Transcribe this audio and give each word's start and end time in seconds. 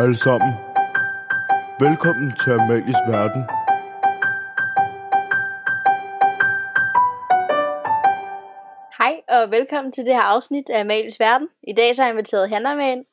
Hej 0.00 0.04
alle 0.04 0.16
sammen. 0.16 0.52
Velkommen 1.80 2.36
til 2.36 2.50
Amalies 2.50 3.00
Verden. 3.08 3.42
Hej 8.98 9.22
og 9.28 9.50
velkommen 9.50 9.92
til 9.92 10.06
det 10.06 10.14
her 10.14 10.22
afsnit 10.22 10.70
af 10.70 10.80
Amalies 10.80 11.20
Verden. 11.20 11.48
I 11.62 11.72
dag 11.72 11.94
så 11.94 12.02
har 12.02 12.08
jeg 12.08 12.14
inviteret 12.14 12.48
Hanna 12.48 12.74
med 12.74 12.92
ind. 12.92 13.06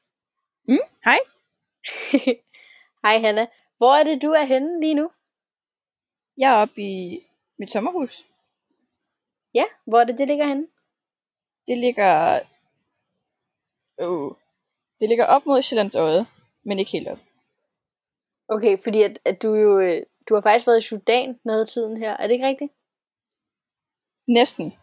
Mm, 0.67 0.87
hej. 1.03 1.19
Hej 3.05 3.19
Hanna. 3.19 3.47
Hvor 3.77 3.93
er 3.95 4.03
det, 4.03 4.21
du 4.21 4.31
er 4.31 4.43
henne 4.43 4.81
lige 4.81 4.93
nu? 4.93 5.11
Jeg 6.37 6.51
er 6.51 6.61
oppe 6.61 6.81
i 6.81 7.27
mit 7.57 7.71
sommerhus. 7.71 8.25
Ja, 9.53 9.63
hvor 9.85 9.99
er 9.99 10.03
det, 10.03 10.17
det 10.17 10.27
ligger 10.27 10.45
henne? 10.45 10.67
Det 11.67 11.77
ligger... 11.77 12.39
Oh. 13.97 14.31
Det 14.99 15.09
ligger 15.09 15.25
op 15.25 15.45
mod 15.45 15.61
Sjællands 15.63 15.95
Øde, 15.95 16.25
men 16.67 16.79
ikke 16.79 16.91
helt 16.91 17.07
op. 17.07 17.19
Okay, 18.49 18.77
fordi 18.83 19.01
at, 19.01 19.19
at 19.25 19.43
du 19.43 19.53
jo... 19.53 19.79
øh, 19.79 20.01
Du 20.29 20.33
har 20.33 20.41
faktisk 20.41 20.67
været 20.67 20.83
i 20.83 20.87
Sudan 20.87 21.39
af 21.49 21.67
tiden 21.67 21.97
her. 21.97 22.17
Er 22.17 22.27
det 22.27 22.33
ikke 22.33 22.47
rigtigt? 22.47 22.71
Næsten. 24.27 24.73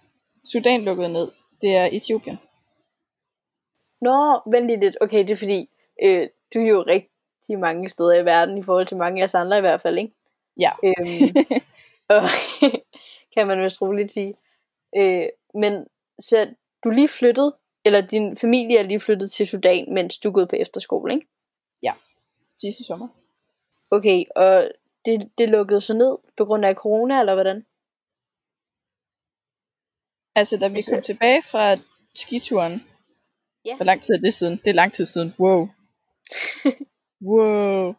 Sudan 0.53 0.85
lukkede 0.85 1.13
ned. 1.13 1.29
Det 1.61 1.71
er 1.77 1.89
Etiopien. 1.93 2.39
Nå, 4.01 4.41
vent 4.53 4.67
lige 4.67 4.81
lidt. 4.81 4.97
Okay, 5.01 5.19
det 5.19 5.31
er 5.31 5.37
fordi, 5.37 5.71
øh, 6.03 6.29
du 6.55 6.59
er 6.61 6.69
jo 6.69 6.85
rigtig 6.87 7.59
mange 7.59 7.89
steder 7.89 8.15
i 8.21 8.25
verden, 8.25 8.59
i 8.59 8.63
forhold 8.63 8.87
til 8.87 8.97
mange 8.97 9.21
af 9.21 9.25
os 9.25 9.35
andre 9.35 9.59
i 9.59 9.61
hvert 9.61 9.81
fald, 9.81 9.99
ikke? 9.99 10.15
Ja. 10.61 10.71
Øhm, 10.85 11.35
og, 12.15 12.23
kan 13.35 13.47
man 13.47 13.63
vist 13.63 13.83
roligt 13.83 14.13
sige. 14.13 14.35
Øh, 14.97 15.27
men 15.55 15.87
så 16.19 16.55
du 16.85 16.91
lige 16.91 17.09
flyttet, 17.09 17.53
eller 17.85 18.01
din 18.01 18.37
familie 18.37 18.79
er 18.79 18.83
lige 18.83 19.01
flyttet 19.01 19.31
til 19.31 19.47
Sudan, 19.47 19.95
mens 19.95 20.19
du 20.19 20.29
er 20.29 20.33
gået 20.33 20.49
på 20.49 20.57
efterskole, 20.57 21.15
ikke? 21.15 21.27
Sidste 22.65 22.85
sommer. 22.85 23.09
Okay, 23.91 24.25
og 24.37 24.71
det, 25.05 25.31
det 25.39 25.49
lukkede 25.49 25.81
så 25.81 25.95
ned 25.95 26.13
på 26.37 26.45
grund 26.45 26.65
af 26.65 26.75
corona, 26.75 27.21
eller 27.21 27.35
hvordan? 27.35 27.59
Altså, 30.35 30.57
da 30.57 30.69
vi 30.69 30.75
Altså- 30.75 30.93
kom 30.95 31.03
tilbage 31.03 31.43
fra 31.43 31.77
skituren. 32.15 32.83
Ja. 33.67 33.77
Hvor 33.77 33.85
lang 33.85 34.03
tid 34.03 34.15
er 34.15 34.19
det 34.21 34.35
siden? 34.35 34.57
Det 34.65 34.71
er 34.71 34.75
lang 34.83 34.93
tid 34.93 35.07
siden. 35.07 35.35
Wow. 35.39 35.61
wow. 37.31 37.95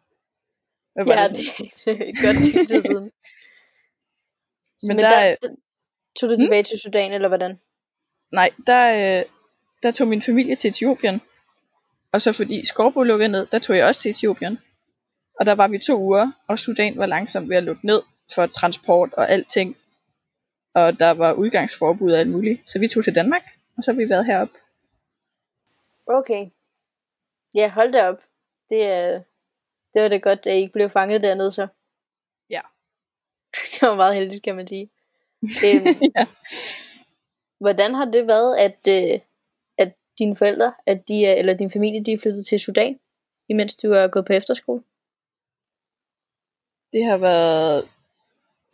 Hvad 0.93 1.05
var 1.05 1.13
Ja, 1.21 1.27
det? 1.27 1.37
det, 1.85 2.01
er 2.01 2.09
et 2.09 2.15
godt 2.25 2.37
stykke 2.45 2.65
tid 2.71 2.81
siden. 2.81 3.11
Så, 4.81 4.85
Men 4.87 4.95
men 4.95 5.03
der 5.03 5.09
der, 5.09 5.17
er- 5.17 5.35
der, 5.41 5.49
tog 6.19 6.29
du 6.29 6.35
Hmm? 6.35 6.41
tilbage 6.43 6.63
til 6.63 6.79
Sudan, 6.79 7.11
eller 7.13 7.27
hvordan? 7.27 7.59
Nej, 8.31 8.49
der, 8.67 8.83
øh, 9.19 9.25
der 9.83 9.91
tog 9.91 10.07
min 10.07 10.21
familie 10.21 10.55
til 10.55 10.69
Etiopien. 10.69 11.21
Og 12.15 12.21
så 12.21 12.33
fordi 12.33 12.65
Skorbo 12.65 13.03
lukkede 13.03 13.29
ned, 13.29 13.45
der 13.45 13.59
tog 13.59 13.77
jeg 13.77 13.85
også 13.85 14.01
til 14.01 14.11
Etiopien. 14.11 14.59
Og 15.39 15.45
der 15.45 15.55
var 15.55 15.67
vi 15.67 15.79
to 15.79 15.99
uger, 15.99 16.31
og 16.47 16.59
Sudan 16.59 16.97
var 16.97 17.05
langsomt 17.05 17.49
ved 17.49 17.57
at 17.57 17.63
lukke 17.63 17.85
ned 17.85 18.01
for 18.35 18.47
transport 18.47 19.13
og 19.13 19.29
alting. 19.29 19.77
Og 20.73 20.99
der 20.99 21.11
var 21.11 21.33
udgangsforbud 21.33 22.11
og 22.11 22.19
alt 22.19 22.29
muligt. 22.29 22.71
Så 22.71 22.79
vi 22.79 22.87
tog 22.87 23.03
til 23.03 23.15
Danmark, 23.15 23.41
og 23.77 23.83
så 23.83 23.91
har 23.91 23.97
vi 23.97 24.09
været 24.09 24.25
heroppe. 24.25 24.53
Okay. 26.07 26.47
Ja, 27.55 27.69
hold 27.69 27.91
da 27.91 28.07
op. 28.09 28.19
Det, 28.69 28.85
er, 28.91 29.21
det 29.93 30.01
var 30.01 30.07
da 30.07 30.17
godt, 30.17 30.47
at 30.47 30.53
I 30.53 30.57
ikke 30.57 30.73
blev 30.73 30.89
fanget 30.89 31.23
dernede 31.23 31.51
så. 31.51 31.67
Ja. 32.49 32.61
det 33.71 33.81
var 33.81 33.95
meget 33.95 34.15
heldigt, 34.15 34.43
kan 34.43 34.55
man 34.55 34.67
sige. 34.67 34.89
Øhm, 35.43 35.85
ja. 36.15 36.25
hvordan 37.59 37.95
har 37.95 38.05
det 38.05 38.27
været, 38.27 38.57
at, 38.57 38.79
øh, 38.89 39.13
at 39.13 39.21
dine 40.19 40.35
forældre, 40.35 40.73
at 40.85 41.07
de 41.07 41.25
er, 41.25 41.33
eller 41.33 41.57
din 41.57 41.71
familie, 41.71 42.03
de 42.03 42.13
er 42.13 42.17
flyttet 42.17 42.45
til 42.45 42.59
Sudan, 42.59 42.99
imens 43.49 43.75
du 43.75 43.91
er 43.91 44.07
gået 44.07 44.25
på 44.25 44.33
efterskole? 44.33 44.83
Det 46.93 47.05
har 47.05 47.17
været... 47.17 47.89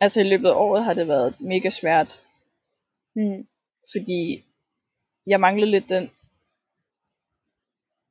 Altså 0.00 0.20
i 0.20 0.24
løbet 0.24 0.48
af 0.48 0.54
året 0.54 0.84
har 0.84 0.94
det 0.94 1.08
været 1.08 1.40
mega 1.40 1.70
svært, 1.70 2.18
Mm. 3.14 3.46
fordi 3.92 4.44
jeg 5.26 5.40
manglede 5.40 5.70
lidt 5.70 5.88
den... 5.88 6.10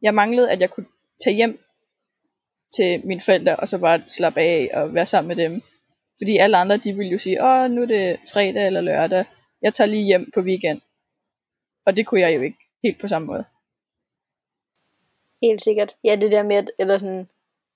Jeg 0.01 0.13
manglede, 0.13 0.51
at 0.51 0.59
jeg 0.59 0.69
kunne 0.69 0.85
tage 1.23 1.35
hjem 1.35 1.59
til 2.75 3.07
mine 3.07 3.22
forældre, 3.22 3.56
og 3.56 3.67
så 3.67 3.77
bare 3.77 4.03
slappe 4.07 4.39
af 4.41 4.69
og 4.73 4.94
være 4.94 5.06
sammen 5.06 5.27
med 5.27 5.44
dem. 5.45 5.61
Fordi 6.17 6.38
alle 6.38 6.57
andre, 6.57 6.77
de 6.77 6.94
ville 6.94 7.11
jo 7.11 7.19
sige, 7.19 7.44
åh, 7.44 7.72
nu 7.72 7.81
er 7.81 7.85
det 7.85 8.19
fredag 8.33 8.67
eller 8.67 8.81
lørdag, 8.81 9.25
jeg 9.61 9.73
tager 9.73 9.88
lige 9.88 10.06
hjem 10.06 10.31
på 10.33 10.39
weekend. 10.39 10.81
Og 11.85 11.95
det 11.95 12.07
kunne 12.07 12.22
jeg 12.22 12.35
jo 12.35 12.41
ikke 12.41 12.57
helt 12.84 13.02
på 13.02 13.08
samme 13.08 13.25
måde. 13.25 13.46
Helt 15.42 15.62
sikkert. 15.62 15.96
Ja, 16.03 16.16
det 16.16 16.31
der 16.31 16.44
med, 16.44 16.56
at, 16.56 16.72
eller 16.80 16.97
sådan, 16.97 17.30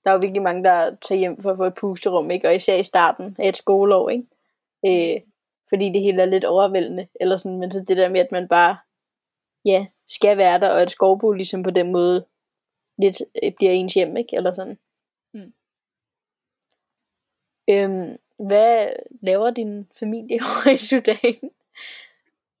der 0.04 0.10
er 0.10 0.14
jo 0.14 0.20
virkelig 0.20 0.42
mange, 0.42 0.64
der 0.64 0.96
tager 1.02 1.18
hjem 1.18 1.42
for 1.42 1.50
at 1.50 1.56
få 1.56 1.64
et 1.64 1.74
pusterum, 1.74 2.30
ikke? 2.30 2.48
Og 2.48 2.54
især 2.54 2.76
i 2.76 2.82
starten 2.82 3.36
af 3.38 3.48
et 3.48 3.56
skoleår, 3.56 4.08
ikke? 4.08 4.26
Øh, 4.86 5.20
fordi 5.68 5.92
det 5.92 6.02
hele 6.02 6.22
er 6.22 6.26
lidt 6.26 6.44
overvældende, 6.44 7.08
eller 7.20 7.36
sådan, 7.36 7.58
men 7.58 7.70
så 7.70 7.84
det 7.88 7.96
der 7.96 8.08
med, 8.08 8.20
at 8.20 8.32
man 8.32 8.48
bare, 8.48 8.76
ja, 9.64 9.86
skal 10.06 10.36
være 10.36 10.60
der, 10.60 10.70
og 10.70 10.82
et 10.82 10.90
skovbo 10.90 11.32
ligesom 11.32 11.62
på 11.62 11.70
den 11.70 11.92
måde, 11.92 12.26
lidt 12.98 13.22
øh, 13.42 13.52
bliver 13.52 13.72
ens 13.72 13.94
hjem, 13.94 14.16
ikke? 14.16 14.36
Eller 14.36 14.52
sådan. 14.52 14.78
Mm. 15.34 15.52
Øhm, 17.70 18.18
hvad 18.38 18.88
laver 19.22 19.50
din 19.50 19.88
familie 19.98 20.40
over 20.42 20.72
i 20.74 20.76
Sudan? 20.76 21.50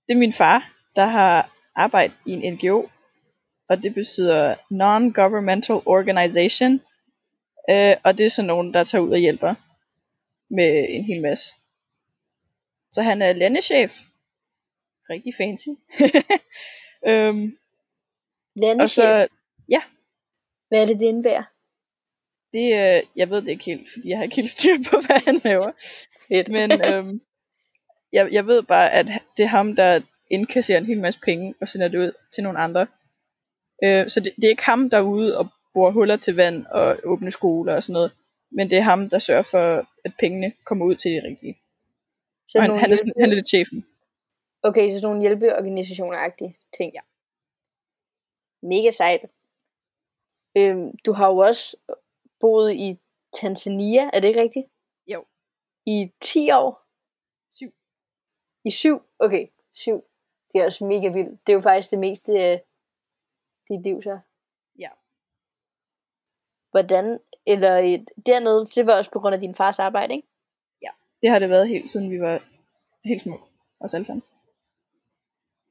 Det 0.06 0.12
er 0.12 0.16
min 0.16 0.32
far, 0.32 0.72
der 0.96 1.06
har 1.06 1.55
arbejdet 1.76 2.16
i 2.26 2.32
en 2.32 2.54
NGO, 2.54 2.88
og 3.68 3.82
det 3.82 3.94
betyder 3.94 4.54
Non-Governmental 4.70 5.82
Organization. 5.86 6.80
Øh, 7.70 7.96
og 8.04 8.18
det 8.18 8.26
er 8.26 8.30
sådan 8.30 8.46
nogen, 8.46 8.74
der 8.74 8.84
tager 8.84 9.02
ud 9.02 9.10
og 9.10 9.18
hjælper 9.18 9.54
med 10.50 10.86
en 10.88 11.04
hel 11.04 11.22
masse. 11.22 11.46
Så 12.92 13.02
han 13.02 13.22
er 13.22 13.32
landechef. 13.32 13.92
Rigtig 15.10 15.34
fancy. 15.34 15.68
øhm, 17.10 17.58
og 18.56 18.60
Landechef, 18.60 18.88
så, 18.88 19.28
hvad 20.68 20.82
er 20.82 20.86
det, 20.86 21.00
det 21.00 21.06
indebærer? 21.06 21.42
det, 22.56 22.96
øh, 22.96 23.02
jeg 23.16 23.30
ved 23.30 23.42
det 23.42 23.48
ikke 23.48 23.64
helt, 23.64 23.88
fordi 23.92 24.08
jeg 24.08 24.18
har 24.18 24.24
ikke 24.24 24.36
helt 24.36 24.50
styr 24.50 24.76
på, 24.90 25.00
hvad 25.06 25.24
han 25.24 25.40
laver. 25.44 25.72
Men 26.58 26.94
øhm, 26.94 27.20
jeg, 28.12 28.32
jeg 28.32 28.46
ved 28.46 28.62
bare, 28.62 28.92
at 28.92 29.06
det 29.36 29.42
er 29.42 29.48
ham, 29.48 29.76
der 29.76 30.00
indkasserer 30.30 30.78
en 30.78 30.86
hel 30.86 31.00
masse 31.00 31.20
penge 31.20 31.54
og 31.60 31.68
sender 31.68 31.88
det 31.88 31.98
ud 31.98 32.12
til 32.34 32.42
nogle 32.42 32.58
andre. 32.58 32.86
Øh, 33.84 34.10
så 34.10 34.20
det, 34.20 34.32
det 34.36 34.44
er 34.44 34.48
ikke 34.48 34.64
ham, 34.64 34.90
der 34.90 34.96
er 34.98 35.02
ude 35.02 35.38
og 35.38 35.48
borer 35.74 35.90
huller 35.90 36.16
til 36.16 36.36
vand 36.36 36.66
og 36.66 36.98
åbne 37.04 37.32
skoler 37.32 37.74
og 37.76 37.82
sådan 37.82 37.92
noget. 37.92 38.12
Men 38.50 38.70
det 38.70 38.78
er 38.78 38.82
ham, 38.82 39.10
der 39.10 39.18
sørger 39.18 39.42
for, 39.42 39.86
at 40.04 40.12
pengene 40.18 40.52
kommer 40.64 40.84
ud 40.84 40.96
til 40.96 41.10
de 41.10 41.22
rigtige. 41.28 41.58
så 42.46 42.58
Og 42.58 42.62
han, 42.62 42.70
han, 42.70 42.92
er, 42.92 42.96
hjælpe- 42.96 43.20
han 43.20 43.30
er 43.30 43.34
lidt 43.34 43.48
chefen. 43.48 43.86
Okay, 44.62 44.90
så 44.90 45.00
sådan 45.00 45.06
nogle 45.06 45.22
hjælpeorganisationer-agtige 45.24 46.52
ting. 46.76 46.92
Ja. 46.94 47.00
Mega 48.62 48.90
sejt. 48.90 49.20
Øhm, 50.58 50.98
du 51.06 51.12
har 51.12 51.28
jo 51.32 51.36
også 51.36 51.76
boet 52.40 52.74
i 52.74 52.98
Tanzania, 53.32 54.10
er 54.12 54.20
det 54.20 54.28
ikke 54.28 54.40
rigtigt? 54.40 54.66
Jo. 55.06 55.24
I 55.86 56.12
10 56.20 56.50
år? 56.50 56.82
Syv. 57.50 57.72
I 58.64 58.70
7? 58.70 59.02
Okay, 59.18 59.46
7. 59.72 60.04
Det 60.56 60.62
er 60.62 60.66
også 60.66 60.84
mega 60.84 61.08
vildt. 61.08 61.46
Det 61.46 61.52
er 61.52 61.56
jo 61.56 61.60
faktisk 61.60 61.90
det 61.90 61.98
meste 61.98 62.32
af 62.32 62.62
dit 63.68 63.82
liv, 63.82 64.02
så. 64.02 64.18
Ja. 64.78 64.88
Hvordan, 66.70 67.20
eller 67.46 67.76
et, 67.76 68.10
dernede, 68.26 68.64
det 68.64 68.86
var 68.86 68.98
også 68.98 69.10
på 69.10 69.20
grund 69.20 69.34
af 69.34 69.40
din 69.40 69.54
fars 69.54 69.78
arbejde, 69.78 70.14
ikke? 70.14 70.28
Det 71.22 71.30
har 71.30 71.38
det 71.38 71.50
været 71.50 71.68
helt 71.68 71.90
siden 71.90 72.10
vi 72.10 72.20
var 72.20 72.42
helt 73.04 73.22
små. 73.22 73.40
Os 73.80 73.94
alle 73.94 74.06
sammen. 74.06 74.22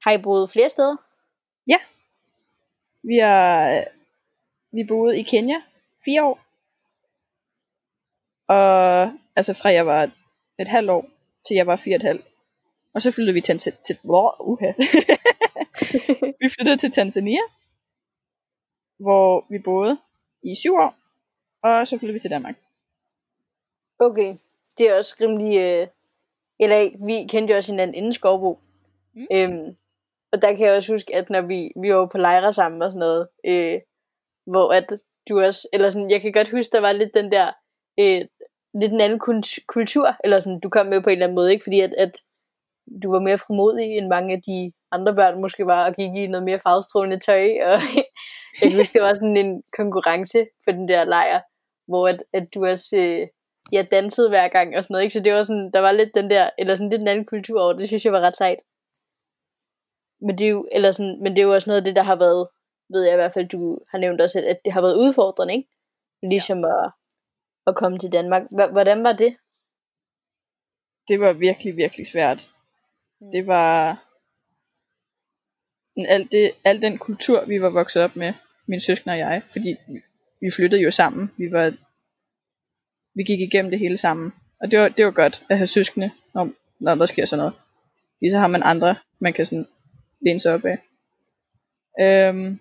Har 0.03 0.11
I 0.11 0.21
boet 0.21 0.49
flere 0.49 0.69
steder? 0.69 0.95
Vi 3.03 3.17
har 3.17 3.83
vi 4.71 4.83
boede 4.87 5.19
i 5.19 5.23
Kenya 5.23 5.61
fire 6.05 6.23
år. 6.23 6.39
Og 8.47 9.13
altså 9.35 9.53
fra 9.53 9.69
jeg 9.69 9.85
var 9.85 10.11
et 10.59 10.67
halvt 10.67 10.89
år 10.89 11.09
til 11.47 11.55
jeg 11.55 11.67
var 11.67 11.75
fire 11.75 11.95
og 11.95 12.01
et 12.01 12.07
halvt. 12.07 12.25
Og 12.95 13.01
så 13.01 13.11
flyttede 13.11 13.33
vi 13.33 13.41
til, 13.41 13.59
til, 13.59 13.73
til 13.85 13.97
uha. 14.03 14.71
vi 16.41 16.49
flyttede 16.49 16.77
til 16.77 16.91
Tanzania, 16.91 17.41
hvor 18.99 19.45
vi 19.49 19.59
boede 19.59 19.97
i 20.43 20.55
syv 20.55 20.73
år. 20.73 20.95
Og 21.63 21.87
så 21.87 21.97
flyttede 21.97 22.13
vi 22.13 22.19
til 22.19 22.29
Danmark. 22.29 22.55
Okay, 23.99 24.35
det 24.77 24.89
er 24.89 24.97
også 24.97 25.15
rimelig... 25.21 25.57
Øh, 25.57 25.87
eller 26.59 27.05
vi 27.07 27.27
kendte 27.27 27.51
jo 27.51 27.57
også 27.57 27.71
hinanden 27.71 27.95
inden 27.95 28.13
Skovbo. 28.13 28.59
Mm. 29.13 29.27
Øhm, 29.31 29.75
og 30.31 30.41
der 30.41 30.55
kan 30.55 30.65
jeg 30.65 30.75
også 30.75 30.93
huske, 30.93 31.15
at 31.15 31.29
når 31.29 31.41
vi, 31.41 31.71
vi 31.81 31.93
var 31.93 32.05
på 32.05 32.17
lejre 32.17 32.53
sammen 32.53 32.81
og 32.81 32.91
sådan 32.91 32.99
noget, 32.99 33.27
øh, 33.45 33.81
hvor 34.45 34.73
at 34.73 34.93
du 35.29 35.39
også, 35.39 35.67
eller 35.73 35.89
sådan, 35.89 36.11
jeg 36.11 36.21
kan 36.21 36.31
godt 36.31 36.51
huske, 36.51 36.71
der 36.71 36.79
var 36.79 36.91
lidt 36.91 37.13
den 37.13 37.31
der, 37.31 37.51
øh, 37.99 38.21
lidt 38.81 38.93
en 38.93 39.01
anden 39.01 39.19
kultur, 39.67 40.15
eller 40.23 40.39
sådan, 40.39 40.59
du 40.59 40.69
kom 40.69 40.85
med 40.85 41.01
på 41.01 41.09
en 41.09 41.13
eller 41.13 41.25
anden 41.25 41.35
måde, 41.35 41.51
ikke? 41.51 41.63
Fordi 41.63 41.79
at, 41.79 41.93
at 41.93 42.21
du 43.03 43.11
var 43.11 43.19
mere 43.19 43.37
frimodig 43.37 43.97
end 43.97 44.07
mange 44.07 44.33
af 44.35 44.41
de 44.41 44.71
andre 44.91 45.15
børn 45.15 45.41
måske 45.41 45.65
var, 45.65 45.85
og 45.87 45.95
gik 45.95 46.15
i 46.15 46.27
noget 46.27 46.43
mere 46.45 46.59
farvestrålende 46.59 47.19
tøj, 47.19 47.43
og 47.69 47.79
jeg 48.61 48.69
kan 48.69 48.77
huske, 48.79 48.93
det 48.93 49.01
var 49.01 49.13
sådan 49.13 49.37
en 49.37 49.63
konkurrence 49.77 50.45
på 50.65 50.71
den 50.71 50.87
der 50.87 51.03
lejr, 51.03 51.41
hvor 51.87 52.07
at, 52.07 52.23
at 52.33 52.47
du 52.53 52.65
også 52.65 52.97
øh, 52.97 53.27
ja, 53.71 53.81
dansede 53.91 54.29
hver 54.29 54.47
gang 54.47 54.77
og 54.77 54.83
sådan 54.83 54.93
noget, 54.93 55.03
ikke? 55.03 55.13
så 55.13 55.19
det 55.19 55.33
var 55.33 55.43
sådan, 55.43 55.71
der 55.73 55.79
var 55.79 55.91
lidt 55.91 56.09
den 56.15 56.29
der, 56.29 56.49
eller 56.57 56.75
sådan 56.75 56.89
lidt 56.89 57.01
en 57.01 57.07
anden 57.07 57.25
kultur 57.25 57.61
over, 57.61 57.73
det 57.73 57.87
synes 57.87 58.05
jeg 58.05 58.13
var 58.13 58.21
ret 58.21 58.35
sejt. 58.35 58.61
Men 60.21 60.37
det 60.37 60.45
er 60.45 60.49
jo, 60.49 60.67
eller 60.71 60.91
sådan, 60.91 61.19
men 61.21 61.31
det 61.31 61.39
er 61.39 61.45
jo 61.45 61.53
også 61.53 61.69
noget 61.69 61.81
af 61.81 61.85
det, 61.85 61.95
der 61.95 62.03
har 62.03 62.15
været, 62.15 62.47
ved 62.89 63.03
jeg 63.03 63.13
i 63.13 63.21
hvert 63.21 63.33
fald, 63.33 63.47
du 63.47 63.79
har 63.91 63.97
nævnt 63.97 64.21
også, 64.21 64.39
at 64.47 64.59
det 64.65 64.73
har 64.73 64.81
været 64.81 64.97
udfordrende, 64.97 65.53
ikke? 65.53 65.69
Ligesom 66.23 66.59
ja. 66.59 66.83
at, 66.83 66.91
at 67.67 67.75
komme 67.75 67.97
til 67.97 68.11
Danmark. 68.11 68.43
H- 68.43 68.71
hvordan 68.71 69.03
var 69.03 69.13
det? 69.13 69.37
Det 71.07 71.19
var 71.19 71.33
virkelig, 71.33 71.77
virkelig 71.77 72.07
svært. 72.07 72.54
Det 73.31 73.47
var 73.47 74.01
al, 75.97 76.27
det, 76.31 76.51
al 76.63 76.81
den 76.81 76.97
kultur, 76.97 77.45
vi 77.45 77.61
var 77.61 77.69
vokset 77.69 78.03
op 78.03 78.15
med, 78.15 78.33
min 78.67 78.81
søskende 78.81 79.13
og 79.13 79.19
jeg, 79.19 79.41
fordi 79.51 79.75
vi 80.41 80.51
flyttede 80.51 80.81
jo 80.81 80.91
sammen. 80.91 81.31
Vi 81.37 81.51
var 81.51 81.73
vi 83.15 83.23
gik 83.23 83.39
igennem 83.39 83.71
det 83.71 83.79
hele 83.79 83.97
sammen. 83.97 84.33
Og 84.61 84.71
det 84.71 84.79
var, 84.79 84.87
det 84.87 85.05
var 85.05 85.11
godt 85.11 85.43
at 85.49 85.57
have 85.57 85.67
søskende, 85.67 86.11
når, 86.33 86.49
når 86.79 86.95
der 86.95 87.05
sker 87.05 87.25
sådan 87.25 87.39
noget. 87.39 87.53
Fordi 88.17 88.31
så 88.31 88.37
har 88.37 88.47
man 88.47 88.63
andre, 88.63 88.95
man 89.19 89.33
kan 89.33 89.45
sådan 89.45 89.67
læne 90.21 90.39
sig 90.39 90.53
op 90.53 90.65
af. 90.65 90.77
Øhm, 91.99 92.59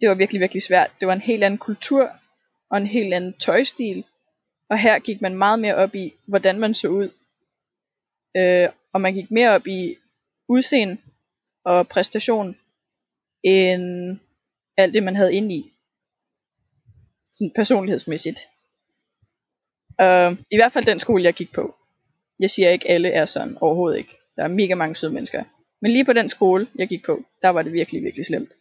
det 0.00 0.08
var 0.08 0.14
virkelig, 0.14 0.40
virkelig 0.40 0.62
svært. 0.62 0.90
Det 1.00 1.08
var 1.08 1.14
en 1.14 1.20
helt 1.20 1.44
anden 1.44 1.58
kultur, 1.58 2.10
og 2.70 2.78
en 2.78 2.86
helt 2.86 3.14
anden 3.14 3.32
tøjstil. 3.32 4.04
Og 4.70 4.78
her 4.78 4.98
gik 4.98 5.20
man 5.20 5.34
meget 5.34 5.58
mere 5.58 5.74
op 5.74 5.94
i, 5.94 6.14
hvordan 6.26 6.60
man 6.60 6.74
så 6.74 6.88
ud. 6.88 7.10
Øh, 8.36 8.68
og 8.92 9.00
man 9.00 9.14
gik 9.14 9.30
mere 9.30 9.50
op 9.50 9.66
i 9.66 9.96
udseende 10.48 10.96
og 11.64 11.88
præstation, 11.88 12.56
end 13.42 14.18
alt 14.76 14.94
det, 14.94 15.02
man 15.02 15.16
havde 15.16 15.34
inde 15.34 15.54
i. 15.54 15.72
Sådan 17.32 17.52
personlighedsmæssigt. 17.54 18.40
Uh, 20.02 20.32
I 20.50 20.56
hvert 20.56 20.72
fald 20.72 20.84
den 20.84 20.98
skole, 20.98 21.24
jeg 21.24 21.34
gik 21.34 21.52
på. 21.52 21.74
Jeg 22.38 22.50
siger 22.50 22.70
ikke, 22.70 22.88
alle 22.88 23.10
er 23.10 23.26
sådan. 23.26 23.58
Overhovedet 23.60 23.98
ikke. 23.98 24.16
Der 24.36 24.42
er 24.44 24.48
mega 24.48 24.74
mange 24.74 24.96
søde 24.96 25.12
mennesker. 25.12 25.44
Men 25.80 25.92
lige 25.92 26.04
på 26.04 26.12
den 26.12 26.28
skole, 26.28 26.68
jeg 26.74 26.88
gik 26.88 27.04
på, 27.04 27.22
der 27.42 27.48
var 27.48 27.62
det 27.62 27.72
virkelig, 27.72 28.02
virkelig 28.02 28.26
slemt. 28.26 28.52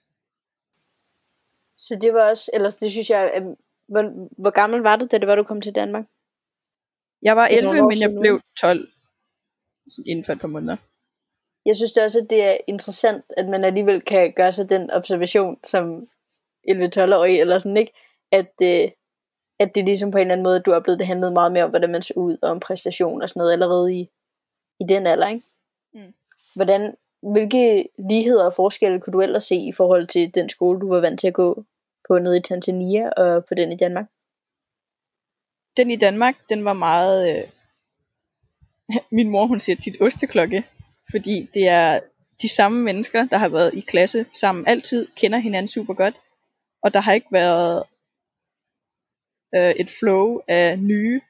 Så 1.78 1.98
det 2.02 2.14
var 2.14 2.30
også, 2.30 2.52
eller 2.54 2.70
det 2.82 2.92
synes 2.92 3.10
jeg, 3.10 3.32
at, 3.34 3.44
hvor, 3.88 4.28
hvor 4.42 4.50
gammel 4.50 4.80
var 4.80 4.96
du, 4.96 5.08
da 5.12 5.18
det 5.18 5.28
var, 5.28 5.36
du 5.36 5.44
kom 5.44 5.62
til 5.62 5.76
Danmark? 5.76 6.06
Jeg 7.22 7.36
var 7.36 7.48
Det 7.48 7.54
er 7.54 7.58
11, 7.58 7.68
nogle 7.68 7.84
år 7.84 7.90
men 7.90 8.02
jeg 8.02 8.20
blev 8.22 8.42
12 8.60 8.80
sådan 8.80 8.97
inden 10.06 10.26
for 10.26 10.34
et 10.34 10.42
par 10.42 10.48
måneder. 10.48 10.78
Jeg 11.66 11.76
synes 11.76 11.92
det 11.92 12.04
også, 12.04 12.20
at 12.20 12.30
det 12.30 12.44
er 12.44 12.58
interessant, 12.68 13.26
at 13.38 13.50
man 13.50 13.64
alligevel 13.64 14.02
kan 14.02 14.34
gøre 14.36 14.52
sig 14.52 14.70
den 14.70 14.92
observation 14.92 15.58
som 15.64 16.08
11-12-årig, 16.70 17.40
eller 17.40 17.60
sådan, 17.60 17.78
ikke? 17.78 17.94
At, 18.32 18.54
øh, 18.64 18.92
at 19.60 19.76
det 19.76 19.86
ligesom 19.86 20.12
på 20.12 20.18
en 20.18 20.22
eller 20.22 20.34
anden 20.34 20.44
måde, 20.44 20.60
du 20.60 20.72
har 20.72 20.80
oplevet, 20.80 21.00
det 21.00 21.08
handlede 21.08 21.32
meget 21.32 21.52
mere 21.52 21.64
om, 21.64 21.70
hvordan 21.70 21.92
man 21.92 22.02
så 22.02 22.14
ud, 22.16 22.38
og 22.42 22.50
om 22.50 22.60
præstation 22.60 23.22
og 23.22 23.30
sådan 23.30 23.40
noget, 23.40 23.54
allerede 23.54 23.96
i, 23.96 24.10
i 24.80 24.84
den 24.90 25.08
alder, 25.08 25.28
ikke? 25.28 25.46
Mm. 25.94 26.14
Hvordan, 26.56 26.96
hvilke 27.22 27.90
ligheder 28.10 28.46
og 28.46 28.54
forskelle 28.54 29.02
kunne 29.02 29.14
du 29.14 29.22
ellers 29.22 29.44
se 29.44 29.56
i 29.56 29.72
forhold 29.72 30.08
til 30.08 30.36
den 30.36 30.50
skole, 30.50 30.80
du 30.80 30.90
var 30.90 31.00
vant 31.00 31.20
til 31.20 31.28
at 31.28 31.34
gå 31.34 31.64
på 32.08 32.20
nede 32.20 32.38
i 32.38 32.42
Tanzania 32.42 33.10
og 33.10 33.46
på 33.46 33.54
den 33.54 33.72
i 33.72 33.78
Danmark? 33.78 34.06
Den 35.78 35.92
i 35.92 35.96
Danmark, 35.96 36.36
den 36.50 36.66
var 36.66 36.74
meget... 36.74 37.38
Øh... 37.38 37.50
Min 39.18 39.30
mor, 39.30 39.46
hun 39.46 39.60
siger 39.60 39.76
tit 39.76 40.02
osteklokke, 40.02 40.64
fordi 41.12 41.50
det 41.54 41.68
er 41.68 42.00
de 42.42 42.50
samme 42.50 42.84
mennesker, 42.84 43.26
der 43.26 43.38
har 43.38 43.50
været 43.50 43.74
i 43.74 43.80
klasse 43.80 44.26
sammen 44.34 44.68
altid, 44.68 45.08
kender 45.16 45.38
hinanden 45.38 45.68
super 45.68 45.94
godt, 45.94 46.16
og 46.84 46.94
der 46.94 47.00
har 47.00 47.14
ikke 47.14 47.28
været 47.32 47.84
øh, 49.56 49.72
et 49.72 49.92
flow 50.00 50.40
af 50.48 50.80
nye, 50.80 51.22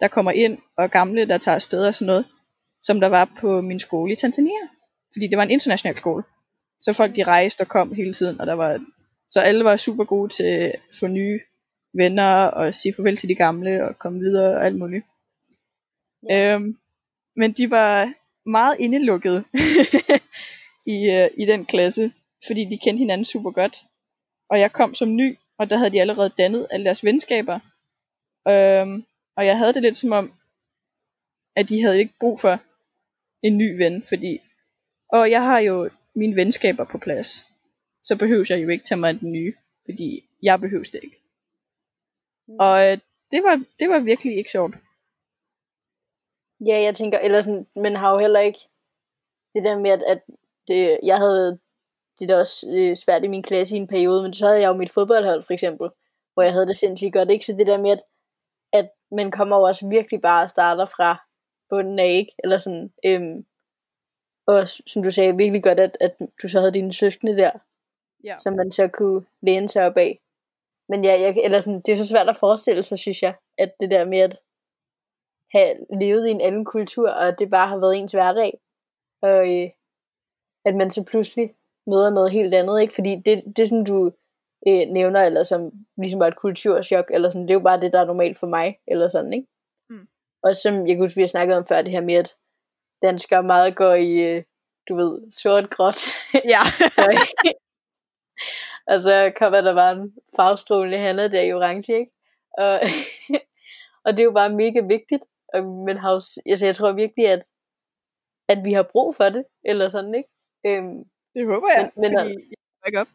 der 0.00 0.08
kommer 0.08 0.32
ind, 0.32 0.58
og 0.76 0.90
gamle, 0.90 1.28
der 1.28 1.38
tager 1.38 1.54
afsted 1.54 1.86
og 1.86 1.94
sådan 1.94 2.06
noget, 2.06 2.24
som 2.82 3.00
der 3.00 3.08
var 3.08 3.30
på 3.40 3.60
min 3.60 3.80
skole 3.80 4.12
i 4.12 4.16
Tanzania. 4.16 4.68
Fordi 5.12 5.26
det 5.26 5.36
var 5.36 5.42
en 5.42 5.50
international 5.50 5.96
skole. 5.96 6.24
Så 6.80 6.92
folk 6.92 7.16
de 7.16 7.22
rejste 7.22 7.60
og 7.60 7.68
kom 7.68 7.94
hele 7.94 8.14
tiden, 8.14 8.40
og 8.40 8.46
der 8.46 8.52
var, 8.52 8.84
så 9.30 9.40
alle 9.40 9.64
var 9.64 9.76
super 9.76 10.04
gode 10.04 10.32
til 10.32 10.44
at 10.44 10.72
få 11.00 11.06
nye 11.06 11.40
venner, 11.94 12.44
og 12.44 12.74
sige 12.74 12.94
farvel 12.94 13.16
til 13.16 13.28
de 13.28 13.34
gamle, 13.34 13.88
og 13.88 13.98
komme 13.98 14.18
videre 14.18 14.56
og 14.56 14.66
alt 14.66 14.78
muligt. 14.78 15.04
Ja. 16.28 16.54
Øhm, 16.54 16.78
men 17.36 17.52
de 17.52 17.70
var 17.70 18.12
meget 18.46 18.76
indelukkede 18.80 19.44
i, 20.94 21.10
øh, 21.10 21.30
i 21.36 21.46
den 21.46 21.66
klasse, 21.66 22.12
fordi 22.46 22.64
de 22.64 22.78
kendte 22.78 22.98
hinanden 22.98 23.24
super 23.24 23.50
godt. 23.50 23.76
Og 24.48 24.60
jeg 24.60 24.72
kom 24.72 24.94
som 24.94 25.16
ny, 25.16 25.38
og 25.58 25.70
der 25.70 25.76
havde 25.76 25.90
de 25.90 26.00
allerede 26.00 26.32
dannet 26.38 26.66
alle 26.70 26.84
deres 26.84 27.04
venskaber. 27.04 27.58
Øhm, 28.48 29.04
og 29.36 29.46
jeg 29.46 29.58
havde 29.58 29.72
det 29.74 29.82
lidt 29.82 29.96
som 29.96 30.12
om, 30.12 30.32
at 31.56 31.68
de 31.68 31.82
havde 31.82 31.98
ikke 31.98 32.14
brug 32.20 32.40
for 32.40 32.60
en 33.42 33.58
ny 33.58 33.76
ven, 33.76 34.02
fordi, 34.08 34.40
og 35.08 35.30
jeg 35.30 35.42
har 35.42 35.58
jo 35.58 35.90
mine 36.14 36.36
venskaber 36.36 36.84
på 36.84 36.98
plads, 36.98 37.46
så 38.04 38.16
behøver 38.16 38.46
jeg 38.48 38.62
jo 38.62 38.68
ikke 38.68 38.84
tage 38.84 39.00
mig 39.00 39.08
af 39.08 39.18
den 39.18 39.32
nye, 39.32 39.54
fordi 39.84 40.24
jeg 40.42 40.60
behøver 40.60 40.84
det 40.84 41.00
ikke. 41.02 41.16
Mm. 42.46 42.56
Og 42.58 42.90
øh, 42.90 42.98
det 43.30 43.42
var, 43.42 43.64
det 43.80 43.88
var 43.88 43.98
virkelig 43.98 44.36
ikke 44.36 44.50
sjovt. 44.50 44.74
Ja, 46.66 46.82
jeg 46.82 46.94
tænker, 46.94 47.18
eller 47.18 47.40
sådan, 47.40 47.66
men 47.76 47.96
har 47.96 48.12
jo 48.12 48.18
heller 48.18 48.40
ikke 48.40 48.60
det 49.54 49.64
der 49.64 49.78
med, 49.78 49.90
at, 49.90 50.02
at 50.02 50.22
det, 50.68 50.98
jeg 51.02 51.18
havde 51.18 51.58
det 52.18 52.28
der 52.28 52.38
også 52.38 52.66
øh, 52.70 52.96
svært 52.96 53.24
i 53.24 53.28
min 53.28 53.42
klasse 53.42 53.76
i 53.76 53.78
en 53.80 53.86
periode, 53.86 54.22
men 54.22 54.32
så 54.32 54.46
havde 54.46 54.60
jeg 54.60 54.68
jo 54.68 54.74
mit 54.76 54.90
fodboldhold 54.90 55.42
for 55.42 55.52
eksempel, 55.52 55.90
hvor 56.34 56.42
jeg 56.42 56.52
havde 56.52 56.66
det 56.66 56.76
sindssygt 56.76 57.12
godt, 57.12 57.30
ikke? 57.30 57.46
Så 57.46 57.52
det 57.52 57.66
der 57.66 57.78
med, 57.78 57.90
at, 57.90 58.02
at 58.72 58.90
man 59.12 59.30
kommer 59.30 59.56
jo 59.56 59.62
også 59.62 59.88
virkelig 59.88 60.20
bare 60.20 60.42
og 60.42 60.50
starter 60.50 60.86
fra 60.86 61.24
bunden 61.70 61.98
af, 61.98 62.10
ikke? 62.10 62.32
Eller 62.44 62.58
sådan, 62.58 62.92
øhm, 63.06 63.46
og 64.46 64.68
som 64.68 65.02
du 65.02 65.10
sagde, 65.10 65.36
virkelig 65.36 65.62
godt, 65.62 65.80
at, 65.80 65.96
at 66.00 66.16
du 66.42 66.48
så 66.48 66.58
havde 66.58 66.72
dine 66.72 66.92
søskende 66.92 67.36
der, 67.36 67.50
Ja. 68.24 68.36
som 68.38 68.52
man 68.54 68.70
så 68.70 68.88
kunne 68.88 69.26
læne 69.42 69.68
sig 69.68 69.86
op 69.86 69.96
af. 69.96 70.20
Men 70.88 71.04
ja, 71.04 71.20
jeg, 71.20 71.36
eller 71.44 71.60
sådan, 71.60 71.80
det 71.80 71.92
er 71.92 71.96
så 71.96 72.06
svært 72.06 72.28
at 72.28 72.36
forestille 72.36 72.82
sig, 72.82 72.98
synes 72.98 73.22
jeg, 73.22 73.34
at 73.58 73.74
det 73.80 73.90
der 73.90 74.04
med 74.04 74.18
at 74.18 74.40
have 75.52 75.74
levet 76.00 76.26
i 76.26 76.30
en 76.30 76.40
anden 76.40 76.64
kultur, 76.64 77.10
og 77.10 77.38
det 77.38 77.50
bare 77.50 77.68
har 77.68 77.78
været 77.78 77.96
ens 77.96 78.12
hverdag, 78.12 78.60
og 79.22 79.54
øh, 79.54 79.70
at 80.64 80.74
man 80.74 80.90
så 80.90 81.04
pludselig 81.04 81.54
møder 81.86 82.10
noget 82.10 82.30
helt 82.32 82.54
andet, 82.54 82.80
ikke? 82.80 82.94
Fordi 82.94 83.22
det, 83.26 83.56
det 83.56 83.68
som 83.68 83.84
du 83.84 84.12
øh, 84.68 84.86
nævner, 84.88 85.22
eller 85.22 85.42
som 85.42 85.72
ligesom 85.96 86.20
var 86.20 86.26
et 86.26 86.36
kulturschok, 86.36 87.10
eller 87.10 87.30
sådan, 87.30 87.42
det 87.42 87.50
er 87.50 87.54
jo 87.54 87.60
bare 87.60 87.80
det, 87.80 87.92
der 87.92 88.00
er 88.00 88.04
normalt 88.04 88.38
for 88.38 88.46
mig, 88.46 88.78
eller 88.86 89.08
sådan, 89.08 89.32
ikke? 89.32 89.48
Mm. 89.90 90.08
Og 90.42 90.56
som 90.56 90.86
jeg 90.86 90.96
kunne 90.96 91.10
vi 91.14 91.22
har 91.22 91.28
snakket 91.28 91.56
om 91.56 91.66
før, 91.66 91.82
det 91.82 91.92
her 91.92 92.00
med, 92.00 92.14
at 92.14 92.36
danskere 93.02 93.42
meget 93.42 93.76
går 93.76 93.94
i, 93.94 94.36
øh, 94.36 94.42
du 94.88 94.96
ved, 94.96 95.32
sort-gråt, 95.32 95.98
Ja. 96.34 96.60
og 98.90 99.00
så 99.00 99.32
kommer 99.36 99.60
der 99.60 99.74
bare 99.74 99.92
en 99.92 100.14
farvestrålende 100.36 100.98
handler 100.98 101.28
der 101.28 101.40
i 101.42 101.52
orange, 101.52 101.92
ikke? 101.98 102.12
Og, 102.58 102.80
og 104.04 104.12
det 104.12 104.20
er 104.20 104.24
jo 104.24 104.32
bare 104.32 104.50
mega 104.50 104.80
vigtigt. 104.80 105.22
Og, 105.54 105.64
men 105.86 105.96
har 105.96 106.18
s- 106.18 106.38
altså, 106.46 106.66
jeg 106.66 106.76
tror 106.76 106.92
virkelig, 106.92 107.26
at, 107.28 107.42
at 108.48 108.58
vi 108.64 108.72
har 108.72 108.82
brug 108.92 109.14
for 109.14 109.24
det, 109.24 109.44
eller 109.64 109.88
sådan, 109.88 110.14
ikke? 110.14 110.28
Øhm, 110.66 110.98
det 111.34 111.46
håber 111.46 111.68
jeg, 111.76 111.92
Men- 111.96 112.02
men, 112.02 112.18
fordi 112.18 112.30
jeg 112.80 112.86
ikke 112.86 113.00
op. 113.00 113.08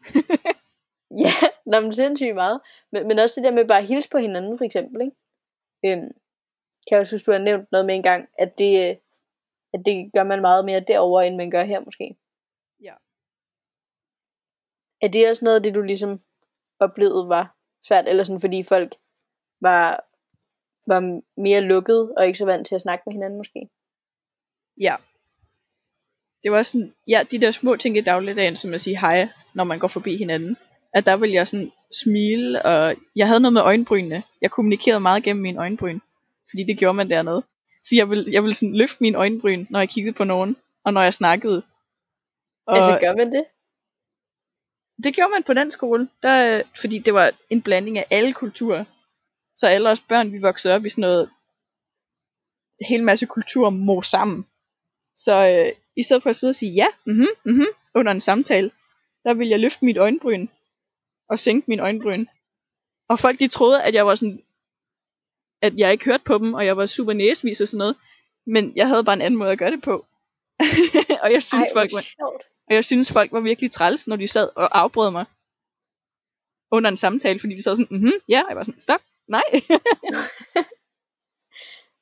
ja, 1.24 1.34
nå, 1.66 1.80
men 1.80 1.92
sindssygt 1.92 2.34
meget. 2.34 2.60
Men, 2.92 3.08
men 3.08 3.18
også 3.18 3.34
det 3.40 3.44
der 3.44 3.54
med 3.58 3.68
bare 3.68 3.78
at 3.78 3.86
hilse 3.88 4.10
på 4.10 4.18
hinanden, 4.18 4.58
for 4.58 4.64
eksempel, 4.64 5.00
ikke? 5.00 5.16
Øhm, 5.86 6.08
kan 6.86 6.90
jeg 6.90 7.00
også 7.00 7.14
huske, 7.14 7.26
du 7.26 7.32
har 7.32 7.38
nævnt 7.48 7.72
noget 7.72 7.86
med 7.86 7.94
en 7.94 8.02
gang, 8.02 8.28
at 8.38 8.58
det, 8.58 8.72
øh, 8.90 8.96
at 9.74 9.80
det 9.86 10.10
gør 10.14 10.24
man 10.24 10.40
meget 10.40 10.64
mere 10.64 10.80
derover 10.80 11.20
end 11.22 11.36
man 11.36 11.50
gør 11.50 11.64
her, 11.64 11.80
måske. 11.80 12.16
Ja. 12.82 12.94
Er 15.02 15.08
det 15.08 15.30
også 15.30 15.44
noget 15.44 15.56
af 15.56 15.62
det, 15.62 15.74
du 15.74 15.80
ligesom 15.82 16.20
oplevede 16.80 17.28
var 17.28 17.56
svært, 17.82 18.08
eller 18.08 18.22
sådan, 18.22 18.40
fordi 18.40 18.62
folk 18.62 18.92
var, 19.60 20.04
var 20.86 21.20
mere 21.40 21.60
lukket, 21.60 22.12
og 22.18 22.26
ikke 22.26 22.38
så 22.38 22.44
vant 22.44 22.66
til 22.66 22.74
at 22.74 22.80
snakke 22.80 23.02
med 23.06 23.12
hinanden, 23.12 23.36
måske? 23.36 23.68
Ja. 24.80 24.96
Det 26.42 26.52
var 26.52 26.62
sådan, 26.62 26.94
ja, 27.08 27.22
de 27.30 27.40
der 27.40 27.52
små 27.52 27.76
ting 27.76 27.96
i 27.96 28.00
dagligdagen, 28.00 28.56
som 28.56 28.74
at 28.74 28.80
sige 28.80 29.00
hej, 29.00 29.28
når 29.54 29.64
man 29.64 29.78
går 29.78 29.88
forbi 29.88 30.16
hinanden. 30.16 30.56
At 30.94 31.04
der 31.06 31.16
ville 31.16 31.34
jeg 31.34 31.48
sådan 31.48 31.72
smile, 32.02 32.62
og 32.62 32.94
jeg 33.16 33.26
havde 33.26 33.40
noget 33.40 33.52
med 33.52 33.62
øjenbrynene. 33.62 34.22
Jeg 34.40 34.50
kommunikerede 34.50 35.00
meget 35.00 35.22
gennem 35.22 35.42
mine 35.42 35.60
øjenbryn, 35.60 36.00
fordi 36.50 36.64
det 36.64 36.78
gjorde 36.78 36.94
man 36.94 37.10
dernede. 37.10 37.42
Så 37.82 37.96
jeg 37.96 38.10
ville, 38.10 38.32
jeg 38.32 38.42
ville 38.42 38.54
sådan 38.54 38.76
løfte 38.76 38.96
mine 39.00 39.18
øjenbryn, 39.18 39.66
når 39.70 39.78
jeg 39.78 39.88
kiggede 39.88 40.16
på 40.16 40.24
nogen, 40.24 40.56
og 40.84 40.92
når 40.92 41.02
jeg 41.02 41.14
snakkede. 41.14 41.62
Og 42.66 42.76
Altså, 42.76 42.98
gør 43.00 43.16
man 43.16 43.32
det? 43.32 43.44
det 45.04 45.14
gjorde 45.14 45.30
man 45.30 45.42
på 45.42 45.54
den 45.54 45.70
skole, 45.70 46.08
der, 46.22 46.62
fordi 46.80 46.98
det 46.98 47.14
var 47.14 47.32
en 47.50 47.62
blanding 47.62 47.98
af 47.98 48.06
alle 48.10 48.32
kulturer. 48.32 48.84
Så 49.56 49.66
alle 49.66 49.90
os 49.90 50.00
børn, 50.00 50.32
vi 50.32 50.38
voksede 50.38 50.74
op 50.74 50.84
i 50.84 50.90
sådan 50.90 51.02
noget, 51.02 51.30
en 52.80 52.86
hel 52.86 53.02
masse 53.04 53.26
kulturer 53.26 53.70
mor 53.70 54.00
sammen. 54.00 54.46
Så 55.16 55.46
øh, 55.48 55.72
i 55.96 56.02
stedet 56.02 56.22
for 56.22 56.30
at 56.30 56.36
sidde 56.36 56.50
og 56.50 56.54
sige 56.56 56.72
ja, 56.72 56.86
mhm, 57.06 57.26
mhm, 57.44 57.66
under 57.94 58.12
en 58.12 58.20
samtale, 58.20 58.70
der 59.24 59.34
ville 59.34 59.50
jeg 59.50 59.60
løfte 59.60 59.84
mit 59.84 59.96
øjenbryn 59.96 60.46
og 61.28 61.40
sænke 61.40 61.64
min 61.68 61.80
øjenbryn. 61.80 62.26
Og 63.08 63.18
folk 63.18 63.38
de 63.38 63.48
troede, 63.48 63.82
at 63.82 63.94
jeg 63.94 64.06
var 64.06 64.14
sådan, 64.14 64.42
at 65.62 65.76
jeg 65.76 65.92
ikke 65.92 66.04
hørte 66.04 66.24
på 66.24 66.38
dem, 66.38 66.54
og 66.54 66.66
jeg 66.66 66.76
var 66.76 66.86
super 66.86 67.12
næsvis 67.12 67.60
og 67.60 67.68
sådan 67.68 67.78
noget. 67.78 67.96
Men 68.46 68.72
jeg 68.76 68.88
havde 68.88 69.04
bare 69.04 69.14
en 69.14 69.22
anden 69.22 69.38
måde 69.38 69.50
at 69.52 69.58
gøre 69.58 69.70
det 69.70 69.82
på. 69.82 70.06
og 71.22 71.32
jeg 71.32 71.42
synes, 71.42 71.68
Ej, 71.68 71.72
folk 71.74 71.92
var, 71.92 72.00
sjovt. 72.00 72.42
og 72.68 72.74
jeg 72.74 72.84
synes, 72.84 73.12
folk 73.12 73.32
var 73.32 73.40
virkelig 73.40 73.70
træls, 73.70 74.06
når 74.08 74.16
de 74.16 74.28
sad 74.28 74.48
og 74.56 74.78
afbrød 74.78 75.10
mig 75.10 75.24
under 76.70 76.90
en 76.90 76.96
samtale, 76.96 77.40
fordi 77.40 77.54
de 77.54 77.62
sad 77.62 77.76
sådan, 77.76 77.98
mhm, 77.98 78.12
ja, 78.28 78.42
og 78.42 78.48
jeg 78.48 78.56
var 78.56 78.64
sådan, 78.64 78.80
stop, 78.80 79.00
nej. 79.30 79.48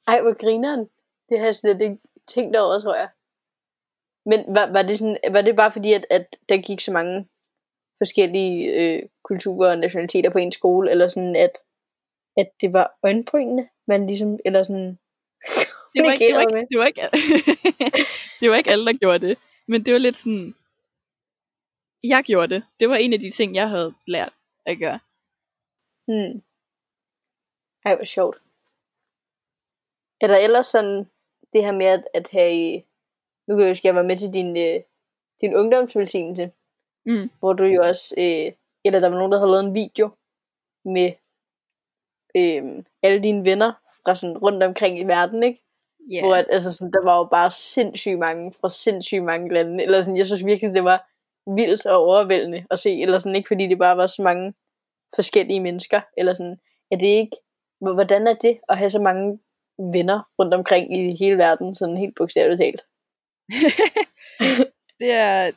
Ej, 0.08 0.20
hvor 0.23 0.35
grineren. 0.42 0.90
Det 1.28 1.38
har 1.38 1.47
jeg 1.47 1.56
slet 1.56 1.80
ikke 1.80 1.99
tænkt 2.26 2.56
over, 2.56 2.78
tror 2.78 2.94
jeg. 2.94 3.08
Men 4.26 4.54
var, 4.54 4.73
var, 4.73 4.82
det, 4.82 4.99
sådan, 4.99 5.18
var 5.30 5.42
det 5.42 5.56
bare 5.56 5.73
fordi, 5.73 5.92
at, 5.92 6.06
at 6.11 6.37
der 6.49 6.56
gik 6.56 6.80
så 6.80 6.92
mange 6.92 7.28
forskellige 7.99 8.56
øh, 8.80 9.02
kulturer 9.25 9.70
og 9.70 9.78
nationaliteter 9.78 10.30
på 10.30 10.38
en 10.38 10.52
skole, 10.52 10.90
eller 10.90 11.08
sådan, 11.08 11.37
at, 11.37 11.52
at 12.37 12.50
det 12.61 12.73
var 12.73 12.99
øjenbrynene, 13.02 13.68
man 13.87 14.06
ligesom, 14.06 14.38
eller 14.44 14.62
sådan... 14.62 14.99
det 15.94 16.04
var 16.04 16.12
ikke, 16.12 16.26
det 16.26 16.35
var 16.35 16.40
ikke, 16.40 16.66
det 16.70 16.78
var 16.78 16.87
ikke, 16.87 17.02
det 18.40 18.50
var 18.50 18.56
ikke 18.56 18.70
alle, 18.70 18.87
der 18.87 18.99
gjorde 18.99 19.26
det. 19.26 19.38
Men 19.68 19.85
det 19.85 19.92
var 19.92 19.99
lidt 19.99 20.16
sådan, 20.16 20.54
jeg 22.02 22.25
gjorde 22.25 22.54
det. 22.54 22.62
Det 22.80 22.88
var 22.88 22.97
en 22.97 23.12
af 23.12 23.20
de 23.20 23.30
ting, 23.30 23.54
jeg 23.54 23.68
havde 23.68 23.94
lært 24.06 24.32
at 24.66 24.78
gøre. 24.78 25.00
Hmm. 26.06 26.42
Ej, 27.85 27.94
hvor 27.97 28.04
sjovt. 28.04 28.37
Er 30.20 30.26
der 30.26 30.37
ellers 30.37 30.66
sådan 30.66 31.06
det 31.52 31.64
her 31.64 31.73
med 31.73 31.87
at, 31.87 32.04
at 32.14 32.28
have... 32.32 32.82
Nu 33.47 33.54
kan 33.56 33.61
jeg 33.61 33.70
huske, 33.70 33.80
at 33.80 33.85
jeg 33.85 33.94
var 33.94 34.02
med 34.02 34.16
til 34.16 34.35
din, 34.35 34.56
øh, 34.56 34.80
din 35.40 35.54
ungdomsvelsignelse, 35.54 36.50
Mm. 37.06 37.30
hvor 37.38 37.52
du 37.52 37.64
jo 37.64 37.82
også... 37.82 38.14
Øh, 38.18 38.52
eller 38.85 39.00
der 39.00 39.08
var 39.08 39.16
nogen, 39.16 39.32
der 39.32 39.38
havde 39.38 39.50
lavet 39.50 39.64
en 39.64 39.75
video 39.75 40.11
med 40.85 41.12
øh, 42.37 42.85
alle 43.02 43.23
dine 43.23 43.44
venner 43.44 43.73
fra 44.04 44.14
sådan 44.14 44.38
rundt 44.38 44.62
omkring 44.62 44.99
i 44.99 45.04
verden, 45.04 45.42
ikke? 45.42 45.62
Yeah. 46.12 46.25
Hvor 46.25 46.35
at, 46.35 46.47
altså 46.50 46.73
sådan, 46.73 46.92
der 46.92 47.04
var 47.04 47.18
jo 47.18 47.25
bare 47.25 47.50
sindssygt 47.50 48.18
mange 48.18 48.52
fra 48.61 48.70
sindssygt 48.70 49.23
mange 49.23 49.54
lande. 49.54 49.85
Eller 49.85 50.00
sådan, 50.00 50.16
jeg 50.16 50.26
synes 50.26 50.44
virkelig, 50.47 50.75
det 50.75 50.85
var 50.85 51.11
vildt 51.54 51.87
og 51.87 51.97
overvældende 51.97 52.66
at 52.70 52.78
se. 52.78 53.00
Eller 53.02 53.18
sådan, 53.18 53.37
ikke 53.37 53.49
fordi 53.49 53.66
det 53.66 53.78
bare 53.78 53.97
var 53.97 54.06
så 54.06 54.23
mange 54.23 54.54
forskellige 55.14 55.61
mennesker. 55.61 56.00
Eller 56.16 56.35
sådan, 56.35 56.61
er 56.90 56.97
det 56.97 57.06
ikke... 57.06 57.37
hvor- 57.80 57.94
Hvordan 57.94 58.26
er 58.26 58.35
det 58.35 58.61
at 58.68 58.78
have 58.78 58.90
så 58.90 59.02
mange 59.02 59.38
venner 59.92 60.20
rundt 60.38 60.54
omkring 60.54 60.97
i 60.99 61.16
hele 61.20 61.37
verden, 61.38 61.75
sådan 61.75 61.97
helt 61.97 62.14
bogstaveligt 62.16 62.61
talt? 62.61 62.82
det 65.00 65.11
er 65.12 65.50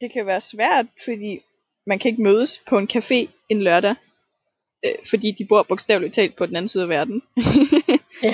det 0.00 0.12
kan 0.12 0.26
være 0.26 0.40
svært, 0.40 0.86
fordi 1.04 1.40
man 1.86 1.98
kan 1.98 2.10
ikke 2.10 2.22
mødes 2.22 2.62
på 2.68 2.78
en 2.78 2.88
café 2.96 3.28
en 3.48 3.62
lørdag, 3.62 3.94
øh, 4.84 4.94
fordi 5.10 5.30
de 5.38 5.44
bor 5.48 5.62
bogstaveligt 5.62 6.14
talt 6.14 6.36
på 6.36 6.46
den 6.46 6.56
anden 6.56 6.68
side 6.68 6.82
af 6.82 6.88
verden. 6.88 7.22
Ja. 8.22 8.32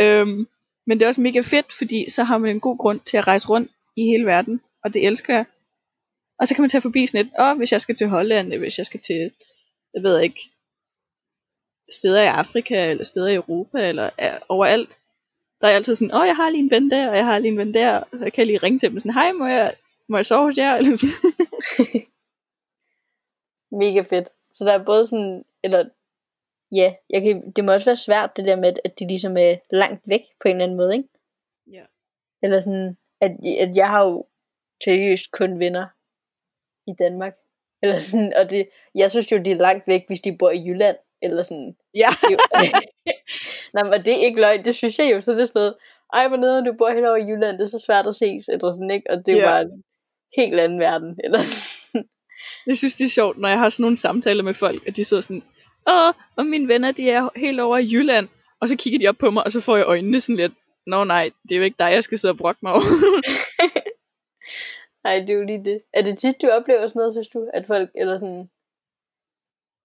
øhm, 0.00 0.48
men 0.86 0.98
det 0.98 1.02
er 1.04 1.08
også 1.08 1.20
mega 1.20 1.40
fedt, 1.40 1.72
fordi 1.72 2.10
så 2.10 2.24
har 2.24 2.38
man 2.38 2.50
en 2.50 2.60
god 2.60 2.78
grund 2.78 3.00
til 3.00 3.16
at 3.16 3.26
rejse 3.26 3.48
rundt 3.48 3.70
i 3.96 4.02
hele 4.06 4.26
verden, 4.26 4.60
og 4.84 4.94
det 4.94 5.06
elsker 5.06 5.34
jeg. 5.34 5.44
Og 6.40 6.48
så 6.48 6.54
kan 6.54 6.62
man 6.62 6.70
tage 6.70 6.82
forbi 6.82 7.06
sådan 7.06 7.26
et, 7.26 7.32
åh, 7.40 7.56
hvis 7.56 7.72
jeg 7.72 7.80
skal 7.80 7.96
til 7.96 8.08
Holland, 8.08 8.54
hvis 8.54 8.78
jeg 8.78 8.86
skal 8.86 9.00
til, 9.00 9.32
jeg 9.94 10.02
ved 10.02 10.20
ikke, 10.20 10.40
steder 11.90 12.22
i 12.22 12.26
Afrika, 12.26 12.90
eller 12.90 13.04
steder 13.04 13.26
i 13.28 13.34
Europa, 13.34 13.88
eller 13.88 14.10
øh, 14.20 14.40
overalt. 14.48 14.98
Der 15.60 15.68
er 15.68 15.72
altid 15.72 15.94
sådan, 15.94 16.14
åh, 16.14 16.26
jeg 16.26 16.36
har 16.36 16.50
lige 16.50 16.62
en 16.62 16.70
ven 16.70 16.90
der, 16.90 17.08
og 17.10 17.16
jeg 17.16 17.24
har 17.24 17.38
lige 17.38 17.52
en 17.52 17.58
ven 17.58 17.74
der, 17.74 17.96
og 17.96 18.06
så 18.12 18.18
kan 18.18 18.32
jeg 18.36 18.46
lige 18.46 18.58
ringe 18.58 18.78
til 18.78 18.90
dem 18.90 19.00
sådan, 19.00 19.12
hej, 19.12 19.32
må 19.32 19.46
jeg, 19.46 19.74
må 20.08 20.16
jeg 20.16 20.26
sove 20.26 20.44
hos 20.44 20.56
jer? 20.58 20.74
Eller 20.76 20.96
sådan. 20.96 22.02
Mega 23.80 24.00
fedt. 24.00 24.28
Så 24.52 24.64
der 24.64 24.72
er 24.72 24.84
både 24.84 25.06
sådan, 25.06 25.44
eller 25.64 25.84
ja, 26.72 26.94
jeg 27.10 27.22
kan, 27.22 27.50
det 27.50 27.64
må 27.64 27.72
også 27.72 27.84
være 27.88 27.96
svært 27.96 28.36
det 28.36 28.44
der 28.46 28.56
med, 28.56 28.68
at- 28.68 28.80
at 28.84 28.98
de 28.98 29.08
ligesom 29.08 29.36
er 29.36 29.56
langt 29.70 30.02
væk 30.08 30.20
på 30.42 30.48
en 30.48 30.54
eller 30.54 30.64
anden 30.64 30.76
måde, 30.76 30.96
ikke? 30.96 31.08
Ja. 31.72 31.84
Eller 32.42 32.60
sådan, 32.60 32.96
at, 33.20 33.30
at 33.60 33.76
jeg 33.76 33.88
har 33.88 34.04
jo 34.04 34.26
seriøst 34.84 35.30
kun 35.32 35.58
venner 35.58 35.86
i 36.90 36.92
Danmark. 36.98 37.36
Eller 37.82 37.98
sådan, 37.98 38.32
og 38.36 38.50
det, 38.50 38.68
jeg 38.94 39.10
synes 39.10 39.32
jo, 39.32 39.38
de 39.38 39.50
er 39.50 39.56
langt 39.56 39.86
væk, 39.86 40.04
hvis 40.06 40.20
de 40.20 40.36
bor 40.38 40.50
i 40.50 40.64
Jylland. 40.66 40.96
Eller 41.22 41.42
sådan. 41.42 41.76
Ja, 41.94 42.08
Nej, 43.74 43.84
men 43.84 44.04
det 44.04 44.08
er 44.14 44.24
ikke 44.26 44.40
løgn, 44.40 44.64
det 44.64 44.74
synes 44.74 44.98
jeg 44.98 45.10
jo. 45.14 45.20
Så 45.20 45.32
det 45.32 45.40
er 45.40 45.44
sådan 45.44 45.60
noget, 45.60 45.74
ej, 46.14 46.28
hvor 46.28 46.36
nede, 46.36 46.64
du 46.64 46.72
bor 46.78 46.90
helt 46.90 47.06
over 47.06 47.16
i 47.16 47.26
Jylland, 47.30 47.58
det 47.58 47.64
er 47.64 47.68
så 47.68 47.84
svært 47.86 48.06
at 48.06 48.14
ses. 48.14 48.48
Eller 48.48 48.72
sådan, 48.72 48.90
ikke? 48.90 49.10
Og 49.10 49.16
det 49.26 49.28
er 49.28 49.36
jo 49.36 49.42
Ja. 49.44 49.50
bare 49.50 49.62
en 49.62 49.84
helt 50.36 50.60
anden 50.60 50.80
verden. 50.80 51.18
Eller 51.24 51.40
sådan. 51.42 52.08
jeg 52.66 52.76
synes, 52.76 52.96
det 52.96 53.04
er 53.04 53.08
sjovt, 53.08 53.38
når 53.38 53.48
jeg 53.48 53.58
har 53.58 53.70
sådan 53.70 53.82
nogle 53.82 53.96
samtaler 53.96 54.42
med 54.42 54.54
folk, 54.54 54.86
at 54.86 54.96
de 54.96 55.04
sidder 55.04 55.20
sådan, 55.20 55.42
åh, 55.88 56.14
og 56.36 56.46
mine 56.46 56.68
venner, 56.68 56.92
de 56.92 57.10
er 57.10 57.28
helt 57.36 57.60
over 57.60 57.78
i 57.78 57.90
Jylland. 57.92 58.28
Og 58.60 58.68
så 58.68 58.76
kigger 58.76 58.98
de 58.98 59.08
op 59.08 59.16
på 59.16 59.30
mig, 59.30 59.44
og 59.44 59.52
så 59.52 59.60
får 59.60 59.76
jeg 59.76 59.86
øjnene 59.86 60.20
sådan 60.20 60.36
lidt, 60.36 60.52
nå 60.86 61.04
nej, 61.04 61.30
det 61.42 61.52
er 61.52 61.56
jo 61.58 61.62
ikke 61.64 61.76
dig, 61.78 61.92
jeg 61.92 62.04
skal 62.04 62.18
sidde 62.18 62.32
og 62.32 62.38
brokke 62.38 62.58
mig 62.62 62.72
over. 62.72 62.82
Nej, 65.04 65.18
det 65.20 65.30
er 65.30 65.34
jo 65.34 65.44
lige 65.44 65.64
det. 65.64 65.82
Er 65.94 66.02
det 66.02 66.18
tit, 66.18 66.42
du 66.42 66.48
oplever 66.48 66.88
sådan 66.88 67.00
noget, 67.00 67.14
synes 67.14 67.28
du? 67.28 67.50
At 67.54 67.66
folk, 67.66 67.90
eller 67.94 68.16
sådan... 68.16 68.50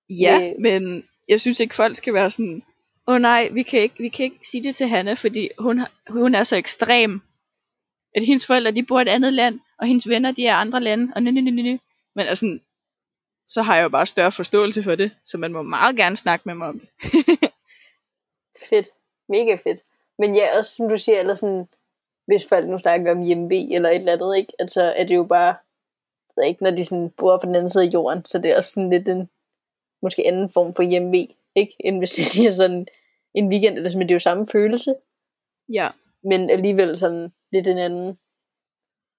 ja, 0.10 0.38
Det- 0.42 0.56
men 0.60 1.04
jeg 1.28 1.42
synes 1.42 1.60
ikke, 1.60 1.76
folk 1.76 1.98
skal 1.98 2.14
være 2.14 2.32
sådan, 2.32 2.64
åh 3.08 3.22
nej, 3.22 3.50
vi 3.52 3.64
kan 3.64 3.82
ikke, 3.82 3.96
vi 3.98 4.10
kan 4.10 4.24
ikke 4.24 4.48
sige 4.48 4.64
det 4.64 4.76
til 4.76 4.88
Hanna, 4.88 5.14
fordi 5.14 5.50
hun, 5.60 5.82
hun 6.10 6.36
er 6.36 6.44
så 6.44 6.56
ekstrem. 6.56 7.22
At 8.16 8.26
hendes 8.26 8.48
forældre, 8.48 8.72
de 8.72 8.86
bor 8.86 9.00
i 9.00 9.02
et 9.02 9.08
andet 9.08 9.34
land, 9.34 9.60
og 9.80 9.88
hendes 9.88 10.10
venner, 10.10 10.32
de 10.32 10.46
er 10.46 10.56
andre 10.56 10.80
lande, 10.80 11.14
og 11.16 11.24
nej, 11.24 11.32
nej, 11.32 11.64
nej. 11.64 11.78
Men 12.16 12.28
altså, 12.28 12.60
så 13.48 13.62
har 13.62 13.76
jeg 13.76 13.84
jo 13.84 13.90
bare 13.90 14.08
større 14.08 14.32
forståelse 14.32 14.84
for 14.84 14.96
det, 14.96 15.12
så 15.26 15.38
man 15.38 15.54
må 15.54 15.62
meget 15.62 15.96
gerne 15.96 16.18
snakke 16.18 16.44
med 16.46 16.56
mig 16.56 16.68
om 16.68 16.80
det. 16.80 16.90
Fedt. 18.70 18.90
Mega 19.30 19.58
fedt. 19.64 19.82
Men 20.20 20.36
ja, 20.36 20.58
også 20.58 20.76
som 20.76 20.90
du 20.90 20.98
siger, 20.98 21.20
eller 21.20 21.36
sådan, 21.36 21.68
hvis 22.26 22.48
folk 22.50 22.68
nu 22.68 22.78
snakker 22.78 23.12
om 23.12 23.22
hjemme 23.22 23.76
eller 23.76 23.90
et 23.90 23.96
eller 23.96 24.14
andet, 24.14 24.38
ikke? 24.38 24.54
Altså, 24.60 24.82
er 24.82 25.04
det 25.04 25.16
jo 25.16 25.24
bare, 25.24 25.56
ved 26.36 26.48
ikke, 26.48 26.64
når 26.64 26.72
de 26.72 26.86
sådan 26.86 27.10
bor 27.10 27.38
på 27.38 27.46
den 27.46 27.56
anden 27.56 27.70
side 27.70 27.84
af 27.84 27.94
jorden, 27.94 28.26
så 28.26 28.38
det 28.38 28.52
er 28.52 28.56
også 28.56 28.72
sådan 28.72 28.90
lidt 28.90 29.08
en, 29.08 29.30
måske 30.04 30.28
anden 30.28 30.50
form 30.54 30.74
for 30.76 30.84
hjemme 30.84 31.18
ikke? 31.56 31.74
End 31.80 31.98
hvis 31.98 32.12
det 32.12 32.36
lige 32.36 32.48
er 32.48 32.52
sådan 32.52 32.88
en 33.34 33.50
weekend, 33.50 33.76
eller 33.76 33.90
sådan, 33.90 34.00
men 34.00 34.08
det 34.08 34.14
er 34.14 34.16
jo 34.16 34.20
samme 34.20 34.48
følelse, 34.52 34.94
Ja, 35.70 35.90
men 36.24 36.50
alligevel 36.50 36.98
sådan 36.98 37.34
lidt 37.52 37.68
en 37.68 37.78
anden. 37.78 38.18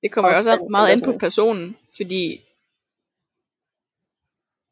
det 0.02 0.12
kommer 0.12 0.30
jo 0.30 0.34
også 0.34 0.66
meget 0.70 0.92
an 0.92 1.00
på 1.12 1.18
personen, 1.18 1.76
fordi 1.96 2.40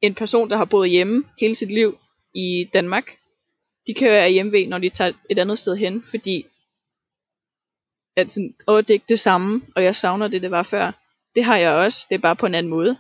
en 0.03 0.15
person, 0.15 0.51
der 0.51 0.57
har 0.57 0.65
boet 0.65 0.91
hjemme 0.91 1.25
hele 1.41 1.55
sit 1.55 1.71
liv 1.71 1.99
i 2.35 2.71
Danmark, 2.73 3.19
de 3.87 3.95
kan 3.95 4.11
være 4.11 4.31
hjemme 4.31 4.67
når 4.67 4.79
de 4.79 4.91
tager 4.91 5.13
et 5.31 5.39
andet 5.39 5.59
sted 5.59 5.77
hen, 5.77 6.03
fordi 6.03 6.47
at 8.17 8.31
sådan, 8.33 8.55
åh, 8.69 8.81
det 8.81 8.91
er 8.91 8.95
ikke 8.95 9.09
det 9.09 9.21
samme, 9.21 9.63
og 9.77 9.85
jeg 9.85 9.97
savner 9.97 10.29
det, 10.29 10.43
det 10.43 10.51
var 10.51 10.63
før. 10.63 10.93
Det 11.35 11.45
har 11.45 11.57
jeg 11.57 11.73
også, 11.73 12.07
det 12.09 12.15
er 12.15 12.19
bare 12.21 12.37
på 12.37 12.47
en 12.47 12.55
anden 12.55 12.71
måde. 12.71 12.99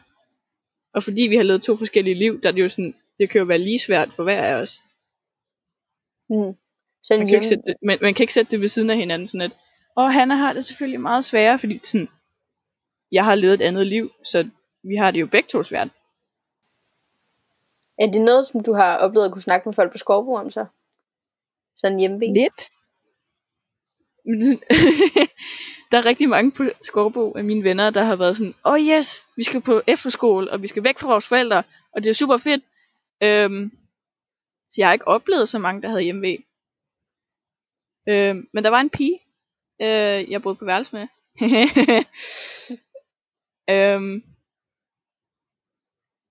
Og 0.94 1.04
fordi 1.04 1.22
vi 1.22 1.36
har 1.36 1.42
levet 1.42 1.62
to 1.62 1.76
forskellige 1.76 2.14
liv, 2.14 2.40
der 2.40 2.48
er 2.48 2.52
det 2.52 2.62
jo 2.62 2.68
sådan, 2.68 2.94
det 3.18 3.30
kan 3.30 3.38
jo 3.38 3.44
være 3.44 3.58
lige 3.58 3.78
svært 3.78 4.12
for 4.12 4.22
hver 4.22 4.42
af 4.42 4.54
os. 4.54 4.80
Hmm. 6.28 6.56
Så 7.02 7.16
Man 7.16 7.26
kan, 7.26 7.34
ikke 7.34 7.48
sætte 7.48 7.64
det, 7.66 7.76
man, 7.82 7.98
man 8.02 8.14
kan 8.14 8.24
ikke 8.24 8.34
sætte 8.34 8.50
det 8.50 8.60
ved 8.60 8.68
siden 8.68 8.90
af 8.90 8.96
hinanden, 8.96 9.28
sådan 9.28 9.40
at, 9.40 9.52
åh, 9.96 10.10
han 10.10 10.30
har 10.30 10.52
det 10.52 10.64
selvfølgelig 10.64 11.00
meget 11.00 11.24
sværere, 11.24 11.58
fordi 11.58 11.80
sådan, 11.84 12.08
jeg 13.12 13.24
har 13.24 13.34
levet 13.34 13.54
et 13.54 13.62
andet 13.62 13.86
liv, 13.86 14.10
så 14.24 14.48
vi 14.82 14.96
har 14.96 15.10
det 15.10 15.20
jo 15.20 15.26
begge 15.26 15.48
to 15.48 15.62
svært. 15.62 15.88
er 17.98 18.06
det 18.06 18.20
noget, 18.20 18.44
som 18.44 18.62
du 18.62 18.72
har 18.74 18.98
oplevet 18.98 19.26
at 19.26 19.32
kunne 19.32 19.42
snakke 19.42 19.68
med 19.68 19.74
folk 19.74 19.92
på 19.92 19.98
Skorbo 19.98 20.34
om 20.34 20.50
så? 20.50 20.66
Sådan 21.76 21.98
hjemme 21.98 22.18
Lidt. 22.18 22.70
Der 25.90 25.98
er 25.98 26.06
rigtig 26.06 26.28
mange 26.28 26.52
på 26.52 26.64
Skorbo 26.82 27.32
af 27.32 27.44
mine 27.44 27.64
venner, 27.64 27.90
der 27.90 28.04
har 28.04 28.16
været 28.16 28.36
sådan, 28.36 28.54
åh 28.64 28.72
oh 28.72 28.80
yes, 28.80 29.24
vi 29.36 29.42
skal 29.42 29.60
på 29.60 29.82
efterskole, 29.86 30.50
og 30.50 30.62
vi 30.62 30.68
skal 30.68 30.84
væk 30.84 30.98
fra 30.98 31.08
vores 31.08 31.26
forældre, 31.26 31.62
og 31.92 32.02
det 32.02 32.10
er 32.10 32.14
super 32.14 32.36
fedt. 32.36 32.64
Øhm, 33.22 33.70
så 34.72 34.80
jeg 34.80 34.88
har 34.88 34.92
ikke 34.92 35.08
oplevet 35.08 35.48
så 35.48 35.58
mange, 35.58 35.82
der 35.82 35.88
havde 35.88 36.02
hjemme 36.02 36.38
øhm, 38.08 38.48
Men 38.52 38.64
der 38.64 38.70
var 38.70 38.80
en 38.80 38.90
pige, 38.90 39.20
øh, 39.80 40.30
jeg 40.30 40.42
boede 40.42 40.56
på 40.56 40.64
værelse 40.64 40.96
med. 40.96 41.06
øhm, 43.74 44.24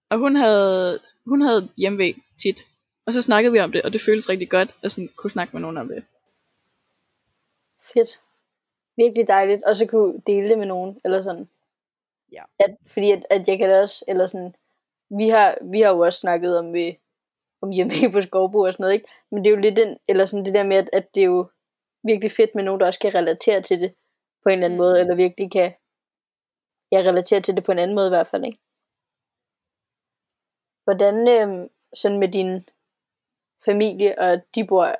og 0.10 0.18
hun 0.18 0.36
havde, 0.36 1.00
hun 1.26 1.42
havde 1.42 1.70
hjemme 1.78 2.14
tit. 2.42 2.68
Og 3.06 3.14
så 3.14 3.22
snakkede 3.22 3.54
vi 3.54 3.60
om 3.60 3.72
det, 3.72 3.82
og 3.82 3.94
det 3.94 4.02
føltes 4.02 4.30
rigtig 4.30 4.50
godt 4.50 4.76
at 4.84 4.92
sådan, 4.92 5.10
kunne 5.16 5.32
snakke 5.32 5.54
med 5.54 5.62
nogen 5.62 5.78
om 5.78 5.88
det. 5.88 6.04
Fedt. 7.94 8.22
Virkelig 8.98 9.28
dejligt. 9.28 9.64
Og 9.64 9.76
så 9.76 9.86
kunne 9.88 10.22
dele 10.28 10.50
det 10.50 10.58
med 10.58 10.66
nogen, 10.66 11.02
eller 11.04 11.24
sådan. 11.24 11.50
Ja. 12.32 12.44
At, 12.60 12.78
fordi 12.88 13.12
at, 13.12 13.26
at 13.30 13.48
jeg 13.48 13.58
kan 13.58 13.70
da 13.70 13.82
også, 13.82 14.06
eller 14.08 14.26
sådan, 14.26 14.56
vi 15.18 15.30
har, 15.30 15.58
vi 15.72 15.82
har 15.82 15.90
jo 15.90 16.00
også 16.00 16.20
snakket 16.20 16.60
om, 16.60 16.74
vi, 16.74 17.00
om 17.62 17.70
hjemme 17.70 17.94
på 18.14 18.22
Skovbo 18.22 18.60
og 18.60 18.74
sådan 18.74 18.84
noget, 18.84 18.94
ikke? 18.94 19.10
Men 19.32 19.44
det 19.44 19.50
er 19.50 19.56
jo 19.56 19.62
lidt 19.62 19.78
den, 19.78 19.98
eller 20.08 20.26
sådan 20.26 20.46
det 20.46 20.54
der 20.54 20.64
med, 20.64 20.78
at, 20.78 20.90
at 20.94 21.16
det 21.16 21.22
er 21.22 21.26
jo, 21.26 21.48
virkelig 22.04 22.32
fedt 22.32 22.56
med 22.56 22.64
nogen, 22.64 22.80
der 22.80 22.86
også 22.86 23.00
kan 23.00 23.16
relatere 23.16 23.62
til 23.62 23.82
det 23.82 23.94
på 24.44 24.50
en 24.50 24.54
eller 24.54 24.66
anden 24.66 24.78
Mm. 24.78 24.84
måde, 24.84 25.00
eller 25.00 25.16
virkelig 25.16 25.52
kan 25.52 25.74
ja, 26.92 26.98
relatere 26.98 27.42
til 27.42 27.56
det 27.56 27.64
på 27.64 27.72
en 27.72 27.80
anden 27.80 27.96
måde 27.96 28.08
i 28.08 28.16
hvert 28.16 28.28
fald, 28.28 28.46
ikke? 28.46 28.60
Hvordan 30.84 31.16
øhm, 31.28 31.70
sådan 31.94 32.20
med 32.20 32.28
din 32.28 32.66
familie, 33.66 34.20
og 34.20 34.42
de 34.56 34.66
bor 34.66 34.96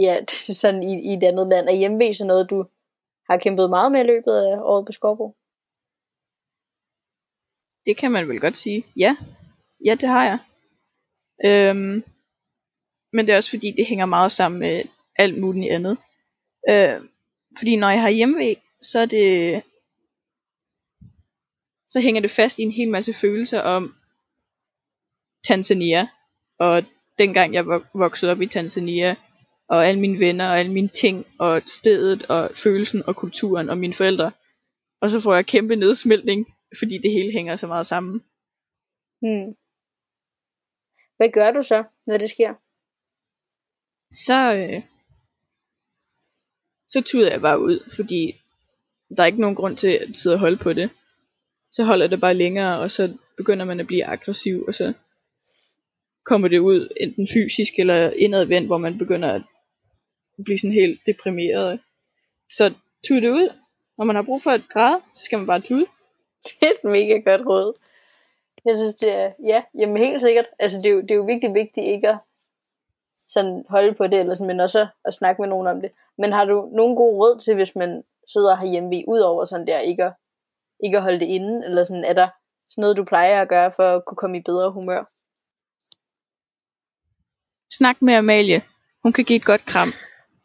ja, 0.00 0.24
sådan 0.62 0.82
i, 0.82 1.12
i 1.12 1.14
et 1.14 1.22
andet 1.22 1.48
land, 1.48 1.68
er 1.68 1.72
hjemme 1.72 2.14
så 2.14 2.24
noget, 2.24 2.50
du 2.50 2.64
har 3.30 3.38
kæmpet 3.38 3.70
meget 3.70 3.92
med 3.92 4.00
i 4.00 4.06
løbet 4.12 4.32
af 4.32 4.58
året 4.62 4.86
på 4.86 4.92
Skorbo? 4.92 5.34
Det 7.90 7.96
kan 7.96 8.12
man 8.12 8.28
vel 8.28 8.40
godt 8.40 8.58
sige. 8.58 8.84
Ja, 8.96 9.16
ja 9.84 9.94
det 9.94 10.08
har 10.08 10.24
jeg. 10.24 10.38
Øhm, 11.44 12.04
men 13.12 13.26
det 13.26 13.32
er 13.32 13.36
også 13.36 13.50
fordi, 13.50 13.70
det 13.70 13.86
hænger 13.86 14.06
meget 14.06 14.32
sammen 14.32 14.58
med 14.58 14.82
alt 15.16 15.38
muligt 15.38 15.72
andet. 15.72 15.98
Øh, 16.70 17.00
fordi 17.58 17.76
når 17.76 17.90
jeg 17.90 18.00
har 18.00 18.08
hjemmevæg, 18.08 18.62
så 18.82 18.98
er 18.98 19.06
det 19.06 19.62
så 21.88 22.00
hænger 22.00 22.20
det 22.20 22.30
fast 22.30 22.58
i 22.58 22.62
en 22.62 22.70
hel 22.72 22.88
masse 22.88 23.14
følelser 23.14 23.60
om 23.60 23.94
Tanzania. 25.44 26.08
Og 26.58 26.82
dengang 27.18 27.54
jeg 27.54 27.64
vok- 27.64 27.90
voksede 27.94 28.32
op 28.32 28.40
i 28.40 28.46
Tanzania, 28.46 29.16
og 29.68 29.86
alle 29.86 30.00
mine 30.00 30.18
venner, 30.18 30.48
og 30.48 30.58
alle 30.58 30.72
mine 30.72 30.88
ting, 30.88 31.26
og 31.38 31.62
stedet, 31.66 32.26
og 32.26 32.50
følelsen, 32.54 33.02
og 33.06 33.16
kulturen, 33.16 33.70
og 33.70 33.78
mine 33.78 33.94
forældre. 33.94 34.32
Og 35.00 35.10
så 35.10 35.20
får 35.20 35.34
jeg 35.34 35.46
kæmpe 35.46 35.76
nedsmeltning, 35.76 36.46
fordi 36.78 36.98
det 36.98 37.12
hele 37.12 37.32
hænger 37.32 37.56
så 37.56 37.66
meget 37.66 37.86
sammen. 37.86 38.24
Hmm. 39.22 39.54
Hvad 41.16 41.32
gør 41.32 41.50
du 41.52 41.62
så, 41.62 41.84
når 42.06 42.18
det 42.18 42.30
sker? 42.30 42.54
Så, 44.12 44.54
øh, 44.54 44.82
så 46.90 47.00
tuder 47.00 47.30
jeg 47.30 47.40
bare 47.40 47.60
ud, 47.60 47.92
fordi 47.96 48.40
der 49.16 49.22
er 49.22 49.26
ikke 49.26 49.40
nogen 49.40 49.56
grund 49.56 49.76
til 49.76 49.88
at 49.88 50.16
sidde 50.16 50.34
og 50.34 50.40
holde 50.40 50.56
på 50.56 50.72
det. 50.72 50.90
Så 51.72 51.84
holder 51.84 52.06
det 52.06 52.20
bare 52.20 52.34
længere, 52.34 52.80
og 52.80 52.90
så 52.90 53.16
begynder 53.36 53.64
man 53.64 53.80
at 53.80 53.86
blive 53.86 54.04
aggressiv, 54.04 54.64
og 54.68 54.74
så 54.74 54.92
kommer 56.24 56.48
det 56.48 56.58
ud 56.58 56.88
enten 57.00 57.28
fysisk 57.34 57.72
eller 57.78 58.10
indadvendt, 58.10 58.66
hvor 58.66 58.78
man 58.78 58.98
begynder 58.98 59.34
at 59.34 59.42
blive 60.44 60.58
sådan 60.58 60.72
helt 60.72 61.00
deprimeret. 61.06 61.80
Så 62.50 62.74
tud 63.08 63.20
det 63.20 63.30
ud. 63.30 63.48
Når 63.98 64.04
man 64.04 64.16
har 64.16 64.22
brug 64.22 64.42
for 64.42 64.50
et 64.50 64.68
græde, 64.68 65.02
så 65.16 65.24
skal 65.24 65.38
man 65.38 65.46
bare 65.46 65.60
tude. 65.60 65.86
Det 66.44 66.62
er 66.62 66.70
et 66.70 66.90
mega 66.90 67.30
godt 67.30 67.46
råd. 67.46 67.74
Jeg 68.64 68.76
synes, 68.76 68.94
det 68.94 69.12
er, 69.12 69.32
ja, 69.46 69.62
jamen 69.78 69.96
helt 69.96 70.20
sikkert. 70.20 70.46
Altså, 70.58 70.78
det 70.78 70.86
er 70.86 70.90
jo, 70.90 71.00
det 71.00 71.10
er 71.10 71.14
jo 71.14 71.22
virkelig 71.22 71.54
vigtigt 71.54 71.86
ikke 71.86 72.08
at 72.08 72.18
sådan 73.28 73.64
holde 73.68 73.94
på 73.94 74.06
det, 74.06 74.20
eller 74.20 74.34
sådan, 74.34 74.46
men 74.46 74.60
også 74.60 74.86
at 75.04 75.14
snakke 75.14 75.42
med 75.42 75.48
nogen 75.48 75.66
om 75.66 75.80
det. 75.80 75.90
Men 76.18 76.32
har 76.32 76.44
du 76.44 76.70
nogle 76.72 76.96
gode 76.96 77.16
råd 77.16 77.40
til, 77.40 77.54
hvis 77.54 77.76
man 77.76 78.02
sidder 78.32 78.56
herhjemme 78.56 79.04
ud 79.08 79.20
over 79.20 79.44
sådan 79.44 79.66
der, 79.66 79.78
ikke 79.78 80.04
at, 80.04 80.12
ikke 80.84 80.96
at 80.96 81.02
holde 81.02 81.20
det 81.20 81.26
inde, 81.26 81.64
eller 81.64 81.84
sådan, 81.84 82.04
er 82.04 82.12
der 82.12 82.28
sådan 82.68 82.82
noget, 82.82 82.96
du 82.96 83.04
plejer 83.04 83.42
at 83.42 83.48
gøre, 83.48 83.72
for 83.76 83.82
at 83.82 84.04
kunne 84.04 84.16
komme 84.16 84.38
i 84.38 84.42
bedre 84.42 84.72
humør? 84.72 85.04
Snak 87.70 88.02
med 88.02 88.14
Amalie. 88.14 88.62
Hun 89.02 89.12
kan 89.12 89.24
give 89.24 89.36
et 89.36 89.44
godt 89.44 89.64
kram. 89.66 89.88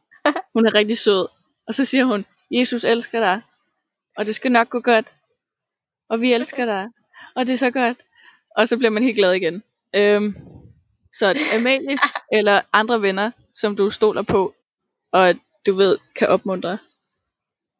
Hun 0.53 0.65
er 0.65 0.73
rigtig 0.73 0.97
sød. 0.97 1.27
Og 1.67 1.73
så 1.73 1.85
siger 1.85 2.05
hun, 2.05 2.25
Jesus 2.51 2.83
elsker 2.83 3.19
dig. 3.19 3.41
Og 4.17 4.25
det 4.25 4.35
skal 4.35 4.51
nok 4.51 4.69
gå 4.69 4.79
godt. 4.79 5.13
Og 6.09 6.21
vi 6.21 6.33
elsker 6.33 6.65
dig. 6.65 6.89
Og 7.35 7.47
det 7.47 7.53
er 7.53 7.57
så 7.57 7.71
godt. 7.71 7.97
Og 8.55 8.67
så 8.67 8.77
bliver 8.77 8.91
man 8.91 9.03
helt 9.03 9.17
glad 9.17 9.33
igen. 9.33 9.63
Øhm, 9.95 10.35
så 11.13 11.35
Amalie 11.59 11.97
eller 12.39 12.61
andre 12.73 13.01
venner, 13.01 13.31
som 13.55 13.75
du 13.75 13.89
stoler 13.89 14.21
på, 14.21 14.55
og 15.11 15.35
du 15.65 15.73
ved, 15.73 15.97
kan 16.15 16.27
opmuntre. 16.27 16.77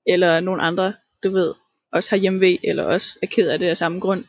Eller 0.07 0.39
nogle 0.39 0.61
andre, 0.61 0.93
du 1.23 1.31
ved, 1.31 1.53
også 1.91 2.09
har 2.09 2.17
hjemmevæg, 2.17 2.59
eller 2.63 2.83
også 2.83 3.19
er 3.21 3.27
ked 3.27 3.49
af 3.49 3.59
det 3.59 3.67
af 3.67 3.77
samme 3.77 3.99
grund. 3.99 4.25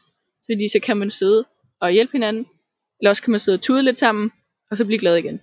Fordi 0.46 0.68
så 0.68 0.80
kan 0.82 0.96
man 0.96 1.10
sidde 1.10 1.44
og 1.80 1.90
hjælpe 1.90 2.12
hinanden. 2.12 2.46
Eller 3.00 3.10
også 3.10 3.22
kan 3.22 3.30
man 3.30 3.40
sidde 3.40 3.56
og 3.56 3.62
tude 3.62 3.82
lidt 3.82 3.98
sammen, 3.98 4.32
og 4.70 4.76
så 4.76 4.84
blive 4.84 4.98
glad 4.98 5.16
igen. 5.16 5.40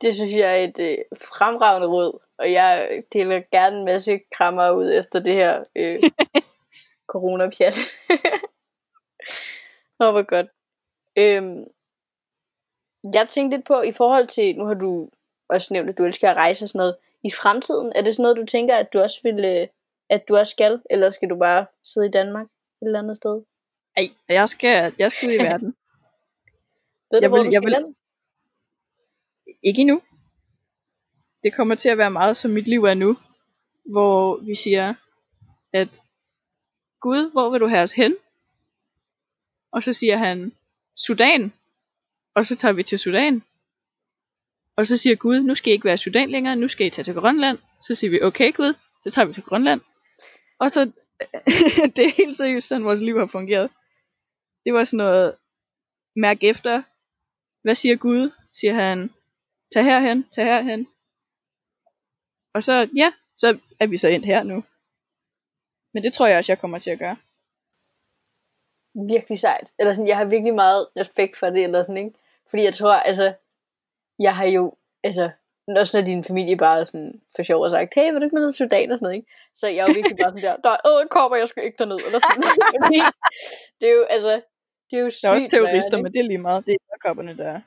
Det 0.00 0.14
synes 0.14 0.34
jeg 0.34 0.60
er 0.60 0.64
et 0.64 0.80
øh, 0.80 0.98
fremragende 1.16 1.88
råd, 1.88 2.18
og 2.38 2.52
jeg 2.52 3.02
deler 3.12 3.42
gerne 3.52 3.78
en 3.78 3.84
masse 3.84 4.20
krammer 4.36 4.70
ud 4.70 4.92
efter 4.98 5.20
det 5.20 5.34
her 5.34 5.64
øh, 5.76 6.02
corona-pjat. 7.12 7.76
Åh, 10.02 10.10
hvor 10.12 10.22
godt. 10.34 10.46
Øhm, 11.18 11.64
jeg 13.14 13.28
tænkte 13.28 13.56
lidt 13.56 13.66
på, 13.66 13.80
i 13.80 13.92
forhold 13.92 14.26
til, 14.26 14.56
nu 14.56 14.64
har 14.64 14.74
du 14.74 15.10
også 15.48 15.74
nævnt, 15.74 15.90
at 15.90 15.98
du 15.98 16.04
elsker 16.04 16.30
at 16.30 16.36
rejse 16.36 16.64
og 16.64 16.68
sådan 16.68 16.78
noget, 16.78 16.96
i 17.24 17.30
fremtiden, 17.30 17.92
er 17.94 18.02
det 18.02 18.14
sådan 18.14 18.22
noget, 18.22 18.36
du 18.36 18.44
tænker, 18.46 18.76
at 18.76 18.92
du 18.92 18.98
også 19.00 19.20
vil, 19.22 19.44
øh, 19.44 19.66
at 20.10 20.28
du 20.28 20.36
også 20.36 20.50
skal, 20.50 20.82
eller 20.90 21.10
skal 21.10 21.30
du 21.30 21.36
bare 21.38 21.66
sidde 21.84 22.06
i 22.06 22.10
Danmark 22.10 22.46
et 22.46 22.86
eller 22.86 22.98
andet 22.98 23.16
sted? 23.16 23.42
Ej, 23.96 24.08
jeg 24.28 24.48
skal, 24.48 24.94
jeg 24.98 25.12
skal 25.12 25.28
ud 25.28 25.32
i 25.34 25.38
verden. 25.50 25.76
Ved 27.10 27.18
Jeg 27.20 27.22
du, 27.22 27.28
hvor 27.28 27.36
vil- 27.42 27.50
du 27.50 27.54
jeg 27.54 27.62
skal 27.62 27.66
vil- 27.66 27.74
hen? 27.84 27.96
Ikke 29.62 29.80
endnu. 29.80 30.02
Det 31.42 31.54
kommer 31.54 31.74
til 31.74 31.88
at 31.88 31.98
være 31.98 32.10
meget, 32.10 32.36
som 32.36 32.50
mit 32.50 32.68
liv 32.68 32.84
er 32.84 32.94
nu. 32.94 33.16
Hvor 33.84 34.36
vi 34.36 34.54
siger, 34.54 34.94
at 35.72 35.88
Gud, 37.00 37.30
hvor 37.32 37.50
vil 37.50 37.60
du 37.60 37.66
have 37.66 37.82
os 37.82 37.92
hen? 37.92 38.16
Og 39.72 39.82
så 39.82 39.92
siger 39.92 40.16
han, 40.16 40.52
Sudan. 40.96 41.52
Og 42.34 42.46
så 42.46 42.56
tager 42.56 42.72
vi 42.72 42.82
til 42.82 42.98
Sudan. 42.98 43.42
Og 44.76 44.86
så 44.86 44.96
siger 44.96 45.16
Gud, 45.16 45.40
nu 45.40 45.54
skal 45.54 45.70
I 45.70 45.72
ikke 45.72 45.84
være 45.84 45.94
i 45.94 45.98
Sudan 45.98 46.30
længere, 46.30 46.56
nu 46.56 46.68
skal 46.68 46.86
I 46.86 46.90
tage 46.90 47.04
til 47.04 47.14
Grønland. 47.14 47.58
Så 47.82 47.94
siger 47.94 48.10
vi, 48.10 48.22
okay 48.22 48.52
Gud, 48.54 48.74
så 49.02 49.10
tager 49.10 49.26
vi 49.26 49.32
til 49.32 49.42
Grønland. 49.42 49.80
Og 50.58 50.70
så, 50.70 50.84
det 51.96 52.04
er 52.04 52.16
helt 52.16 52.36
seriøst 52.36 52.68
sådan, 52.68 52.84
vores 52.84 53.00
liv 53.00 53.18
har 53.18 53.26
fungeret. 53.26 53.70
Det 54.64 54.74
var 54.74 54.84
sådan 54.84 55.04
noget, 55.04 55.36
mærk 56.16 56.38
efter, 56.42 56.82
hvad 57.62 57.74
siger 57.74 57.96
Gud? 57.96 58.30
Siger 58.54 58.74
han, 58.74 59.10
tag 59.72 59.84
herhen, 59.84 60.26
tag 60.32 60.44
herhen. 60.44 60.88
Og 62.54 62.64
så, 62.64 62.88
ja, 62.96 63.12
så 63.36 63.58
er 63.80 63.86
vi 63.86 63.98
så 63.98 64.08
endt 64.08 64.26
her 64.26 64.42
nu. 64.42 64.64
Men 65.94 66.02
det 66.02 66.12
tror 66.12 66.26
jeg 66.26 66.38
også, 66.38 66.52
jeg 66.52 66.58
kommer 66.58 66.78
til 66.78 66.90
at 66.90 66.98
gøre. 66.98 67.16
virkelig 68.94 69.38
sejt. 69.38 69.68
Eller 69.78 69.94
sådan, 69.94 70.08
jeg 70.08 70.16
har 70.16 70.24
virkelig 70.24 70.54
meget 70.54 70.86
respekt 70.98 71.36
for 71.36 71.50
det, 71.50 71.64
eller 71.64 71.82
sådan, 71.82 71.96
ikke? 71.96 72.18
Fordi 72.50 72.62
jeg 72.64 72.74
tror, 72.74 72.92
altså, 72.92 73.32
jeg 74.18 74.36
har 74.36 74.46
jo, 74.46 74.74
altså, 75.04 75.30
også 75.76 75.98
når 75.98 76.04
din 76.04 76.24
familie 76.24 76.56
bare 76.56 76.84
sådan 76.84 77.20
for 77.36 77.42
sjov 77.42 77.62
og 77.62 77.70
sagt, 77.70 77.94
hey, 77.94 78.10
vil 78.10 78.20
du 78.20 78.24
ikke 78.24 78.34
med 78.34 78.42
ned 78.42 78.52
til 78.52 78.58
Sudan 78.58 78.92
og 78.92 78.98
sådan 78.98 79.06
noget, 79.06 79.16
ikke? 79.16 79.30
Så 79.54 79.66
jeg 79.68 79.78
er 79.78 79.86
jo 79.88 79.94
virkelig 79.94 80.16
bare 80.20 80.30
sådan 80.30 80.42
der, 80.42 80.56
der 80.56 80.70
er 80.70 80.80
æderkopper, 80.88 81.36
jeg 81.36 81.48
skal 81.48 81.64
ikke 81.64 81.78
derned, 81.78 82.00
eller 82.06 82.20
sådan. 82.26 82.42
Det 83.80 83.88
er 83.88 83.94
jo, 83.94 84.04
altså, 84.10 84.32
det 84.90 84.98
er 84.98 85.02
jo 85.02 85.10
sygt. 85.10 85.22
Der 85.22 85.28
er 85.28 85.34
også 85.34 85.48
terrorister, 85.50 85.96
men 86.02 86.12
det 86.12 86.18
er 86.18 86.22
lige 86.32 86.38
meget. 86.38 86.66
Det 86.66 86.72
er 86.72 86.78
æderkopperne, 86.88 87.36
der 87.36 87.48
er. 87.54 87.60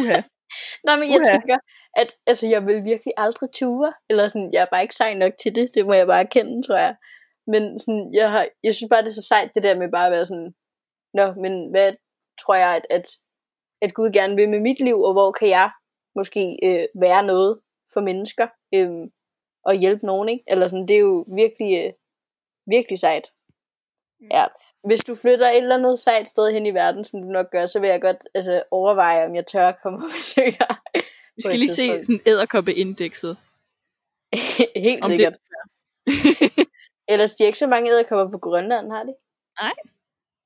Uha. 0.00 0.20
Nej, 0.86 0.96
men 1.00 1.10
jeg 1.12 1.20
Uha. 1.20 1.30
tænker, 1.32 1.58
at 1.96 2.10
altså, 2.26 2.46
jeg 2.46 2.66
vil 2.66 2.84
virkelig 2.84 3.12
aldrig 3.16 3.48
ture, 3.54 3.92
eller 4.10 4.28
sådan, 4.28 4.50
jeg 4.52 4.62
er 4.62 4.70
bare 4.72 4.82
ikke 4.82 4.94
sej 4.94 5.14
nok 5.14 5.32
til 5.42 5.54
det, 5.54 5.74
det 5.74 5.86
må 5.86 5.92
jeg 5.92 6.06
bare 6.06 6.20
erkende, 6.20 6.66
tror 6.66 6.76
jeg. 6.76 6.94
Men 7.52 7.78
sådan, 7.78 8.10
jeg, 8.14 8.30
har, 8.30 8.48
jeg 8.62 8.74
synes 8.74 8.90
bare, 8.90 9.02
det 9.02 9.08
er 9.08 9.20
så 9.20 9.26
sejt, 9.28 9.50
det 9.54 9.62
der 9.62 9.78
med 9.78 9.88
bare 9.90 10.06
at 10.06 10.12
være 10.12 10.26
sådan, 10.26 10.54
nå, 11.14 11.26
men 11.42 11.70
hvad 11.70 11.92
tror 12.40 12.54
jeg, 12.54 12.76
at, 12.76 12.86
at, 12.90 13.06
at 13.82 13.94
Gud 13.94 14.10
gerne 14.12 14.36
vil 14.36 14.48
med 14.48 14.60
mit 14.60 14.80
liv, 14.80 14.98
og 15.00 15.12
hvor 15.12 15.32
kan 15.32 15.48
jeg 15.48 15.70
måske 16.14 16.58
øh, 16.62 16.86
være 17.00 17.22
noget 17.22 17.60
for 17.92 18.00
mennesker, 18.00 18.46
øh, 18.74 18.90
og 19.64 19.74
hjælpe 19.74 20.06
nogen, 20.06 20.28
ikke? 20.28 20.44
Eller 20.48 20.68
sådan, 20.68 20.88
det 20.88 20.96
er 20.96 21.00
jo 21.00 21.24
virkelig, 21.42 21.84
øh, 21.86 21.92
virkelig 22.66 22.98
sejt. 22.98 23.26
Ja. 24.30 24.44
Hvis 24.84 25.04
du 25.04 25.14
flytter 25.14 25.48
et 25.48 25.56
eller 25.56 25.76
andet 25.76 25.98
sejt 25.98 26.28
sted 26.28 26.52
hen 26.52 26.66
i 26.66 26.74
verden, 26.74 27.04
som 27.04 27.22
du 27.22 27.28
nok 27.28 27.50
gør, 27.50 27.66
så 27.66 27.80
vil 27.80 27.88
jeg 27.88 28.00
godt 28.00 28.28
altså, 28.34 28.62
overveje, 28.70 29.26
om 29.26 29.34
jeg 29.34 29.46
tør 29.46 29.68
at 29.68 29.80
komme 29.82 29.98
og 30.04 30.10
besøge 30.16 30.52
dig. 30.52 30.76
Vi 31.36 31.42
skal 31.42 31.58
lige 31.58 31.72
se 31.72 31.82
tidspunkt. 31.82 32.06
sådan 32.06 32.20
æderkoppeindekset. 32.26 33.36
Helt 34.86 35.04
Om 35.04 35.10
det- 35.10 35.18
sikkert. 35.18 35.38
Ellers 37.08 37.34
de 37.34 37.42
er 37.42 37.46
ikke 37.46 37.58
så 37.58 37.66
mange 37.66 37.90
æderkopper 37.90 38.30
på 38.32 38.38
Grønland, 38.38 38.90
har 38.92 39.02
de? 39.02 39.14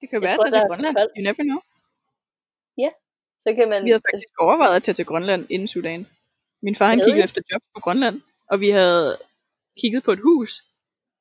Det 0.01 0.11
kan 0.11 0.23
Jeg 0.23 0.23
være 0.23 0.37
tror, 0.37 0.45
at 0.45 0.53
tage 0.53 0.65
er 0.65 0.69
Grønland. 0.69 0.97
koldt. 0.97 1.13
You 1.19 1.23
never 1.23 1.43
know. 1.51 1.61
Så 3.45 3.55
kan 3.55 3.69
man... 3.69 3.85
Vi 3.85 3.91
havde 3.91 4.03
faktisk 4.11 4.41
overvejet 4.41 4.77
at 4.77 4.83
tage 4.83 4.95
til 4.95 5.05
Grønland 5.07 5.47
inden 5.51 5.69
Sudan. 5.69 6.07
Min 6.63 6.77
far 6.77 6.89
han 6.89 6.99
Really? 6.99 7.11
kiggede 7.13 7.25
efter 7.25 7.43
job 7.53 7.63
på 7.75 7.81
Grønland, 7.81 8.21
og 8.51 8.61
vi 8.61 8.71
havde 8.71 9.19
kigget 9.81 10.03
på 10.05 10.13
et 10.13 10.19
hus, 10.23 10.65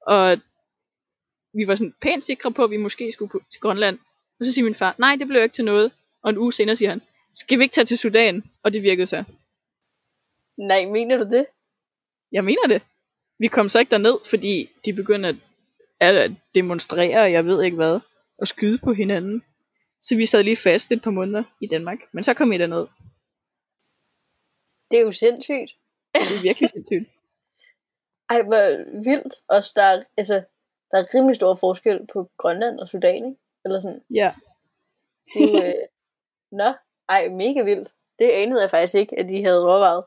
og 0.01 0.38
vi 1.54 1.67
var 1.67 1.75
sådan 1.75 1.95
pænt 2.01 2.25
sikre 2.25 2.51
på, 2.54 2.63
at 2.63 2.69
vi 2.71 2.77
måske 2.77 3.13
skulle 3.13 3.30
på, 3.32 3.41
til 3.51 3.62
Grønland. 3.62 3.99
Og 4.39 4.45
så 4.45 4.51
siger 4.54 4.65
min 4.65 4.75
far, 4.75 4.95
nej, 4.97 5.15
det 5.15 5.27
blev 5.27 5.43
ikke 5.43 5.56
til 5.56 5.65
noget. 5.65 5.91
Og 6.23 6.30
en 6.30 6.38
uge 6.38 6.54
senere 6.54 6.75
siger 6.75 6.89
han, 6.89 7.01
skal 7.36 7.60
vi 7.60 7.63
ikke 7.63 7.73
tage 7.73 7.86
til 7.86 7.97
Sudan? 7.97 8.43
Og 8.63 8.73
det 8.73 8.84
virkede 8.84 9.08
så. 9.08 9.23
Nej, 10.58 10.86
mener 10.86 11.17
du 11.17 11.23
det? 11.30 11.45
Jeg 12.32 12.43
mener 12.43 12.67
det. 12.67 12.82
Vi 13.41 13.47
kom 13.47 13.69
så 13.69 13.80
ikke 13.80 13.89
derned, 13.91 14.17
fordi 14.30 14.69
de 14.86 14.93
begyndte 14.93 15.30
at, 15.30 16.15
at 16.15 16.32
demonstrere, 16.56 17.21
og 17.21 17.32
jeg 17.32 17.45
ved 17.45 17.63
ikke 17.63 17.75
hvad, 17.75 17.99
og 18.38 18.47
skyde 18.47 18.80
på 18.84 18.93
hinanden. 18.93 19.43
Så 20.01 20.15
vi 20.15 20.25
sad 20.25 20.43
lige 20.43 20.58
fast 20.58 20.91
et 20.91 21.01
par 21.01 21.12
måneder 21.12 21.43
i 21.62 21.67
Danmark, 21.67 21.99
men 22.12 22.23
så 22.23 22.34
kom 22.34 22.51
vi 22.51 22.58
derned. 22.58 22.88
Det 24.91 24.99
er 24.99 25.04
jo 25.04 25.12
sindssygt. 25.12 25.71
Det 26.13 26.21
er 26.38 26.43
virkelig 26.43 26.69
sindssygt. 26.69 27.08
Ej, 28.30 28.41
hvor 28.41 28.63
vildt. 29.04 29.34
Også 29.47 29.71
der 29.75 29.84
er, 29.84 30.04
altså, 30.17 30.36
der 30.91 30.97
er 30.97 31.15
rimelig 31.15 31.36
stor 31.36 31.56
forskel 31.56 32.08
på 32.13 32.32
Grønland 32.38 32.80
og 32.80 32.88
Sudan, 32.88 33.15
ikke? 33.15 33.38
Eller 33.65 33.80
sådan. 33.80 34.01
Ja. 34.10 34.34
Det 35.34 35.43
er 35.43 35.47
jo, 35.47 35.67
øh... 35.67 35.88
Nå, 36.51 36.73
ej, 37.10 37.30
mega 37.30 37.62
vildt. 37.63 37.89
Det 38.19 38.30
anede 38.30 38.62
jeg 38.62 38.69
faktisk 38.69 38.95
ikke, 38.95 39.19
at 39.19 39.30
de 39.30 39.43
havde 39.43 39.65
overvejet. 39.65 40.04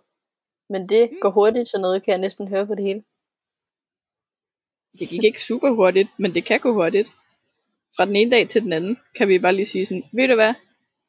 Men 0.71 0.89
det 0.89 1.11
Mm. 1.13 1.19
går 1.23 1.31
hurtigt, 1.31 1.69
så 1.69 1.79
noget 1.79 2.03
kan 2.03 2.13
jeg 2.13 2.21
næsten 2.21 2.49
høre 2.49 2.67
på 2.67 2.75
det 2.75 2.85
hele. 2.85 3.05
Det 4.99 5.09
gik 5.09 5.25
ikke 5.25 5.43
super 5.43 5.71
hurtigt, 5.71 6.09
men 6.17 6.35
det 6.35 6.45
kan 6.45 6.61
gå 6.61 6.73
hurtigt. 6.73 7.09
Fra 7.97 8.05
den 8.05 8.17
ene 8.17 8.31
dag 8.31 8.49
til 8.49 8.63
den 8.63 8.73
anden, 8.73 8.99
kan 9.15 9.29
vi 9.29 9.39
bare 9.39 9.53
lige 9.55 9.67
sige 9.67 9.87
sådan, 9.87 10.05
ved 10.13 10.29
du 10.29 10.35
hvad, 10.35 10.55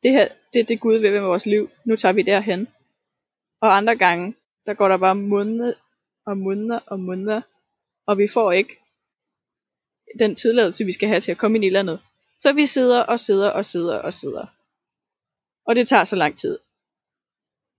det 0.03 0.11
her, 0.11 0.27
det 0.53 0.59
er 0.59 0.65
det 0.65 0.79
Gud 0.79 0.97
vil 0.97 1.11
med 1.11 1.19
vores 1.21 1.45
liv, 1.45 1.69
nu 1.85 1.95
tager 1.95 2.13
vi 2.13 2.21
derhen. 2.21 2.67
Og 3.61 3.77
andre 3.77 3.95
gange, 3.95 4.35
der 4.65 4.73
går 4.73 4.87
der 4.87 4.97
bare 4.97 5.15
måneder 5.15 5.73
og 6.25 6.37
måneder 6.37 6.79
og 6.85 6.99
måneder, 6.99 7.41
og 8.05 8.17
vi 8.17 8.27
får 8.27 8.51
ikke 8.51 8.75
den 10.19 10.35
tilladelse, 10.35 10.85
vi 10.85 10.93
skal 10.93 11.09
have 11.09 11.21
til 11.21 11.31
at 11.31 11.37
komme 11.37 11.57
ind 11.57 11.65
i 11.65 11.69
landet. 11.69 11.99
Så 12.39 12.53
vi 12.53 12.65
sidder 12.65 13.01
og 13.01 13.19
sidder 13.19 13.49
og 13.49 13.65
sidder 13.65 13.97
og 13.97 14.13
sidder. 14.13 14.45
Og 15.65 15.75
det 15.75 15.87
tager 15.87 16.05
så 16.05 16.15
lang 16.15 16.37
tid. 16.37 16.59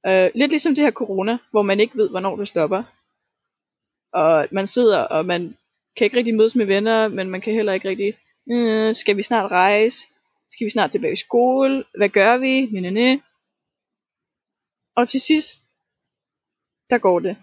Øh, 0.07 0.31
lidt 0.35 0.51
ligesom 0.51 0.75
det 0.75 0.85
her 0.85 0.91
corona, 0.91 1.39
hvor 1.51 1.63
man 1.63 1.81
ikke 1.81 1.99
ved, 1.99 2.11
hvornår 2.11 2.37
det 2.37 2.49
stopper. 2.49 2.83
Og 4.13 4.49
man 4.51 4.67
sidder, 4.67 5.01
og 5.01 5.27
man 5.27 5.57
kan 5.97 6.05
ikke 6.05 6.17
rigtig 6.17 6.35
mødes 6.35 6.55
med 6.55 6.67
venner, 6.67 7.09
men 7.09 7.31
man 7.31 7.41
kan 7.41 7.55
heller 7.55 7.73
ikke 7.73 7.89
rigtig, 7.89 8.15
øh, 8.51 8.97
skal 8.97 9.17
vi 9.17 9.23
snart 9.23 9.51
rejse? 9.51 9.99
Skal 10.51 10.65
vi 10.65 10.71
snart 10.71 10.93
tilbage 10.93 11.13
i 11.13 11.17
skole? 11.17 11.85
Hvad 11.97 12.09
gør 12.09 12.37
vi? 12.37 12.67
Næ, 12.67 12.81
næ, 12.81 12.91
næ. 12.91 13.17
Og 14.97 15.09
til 15.09 15.21
sidst, 15.21 15.63
der 16.91 16.99
går 16.99 17.21
det. 17.21 17.37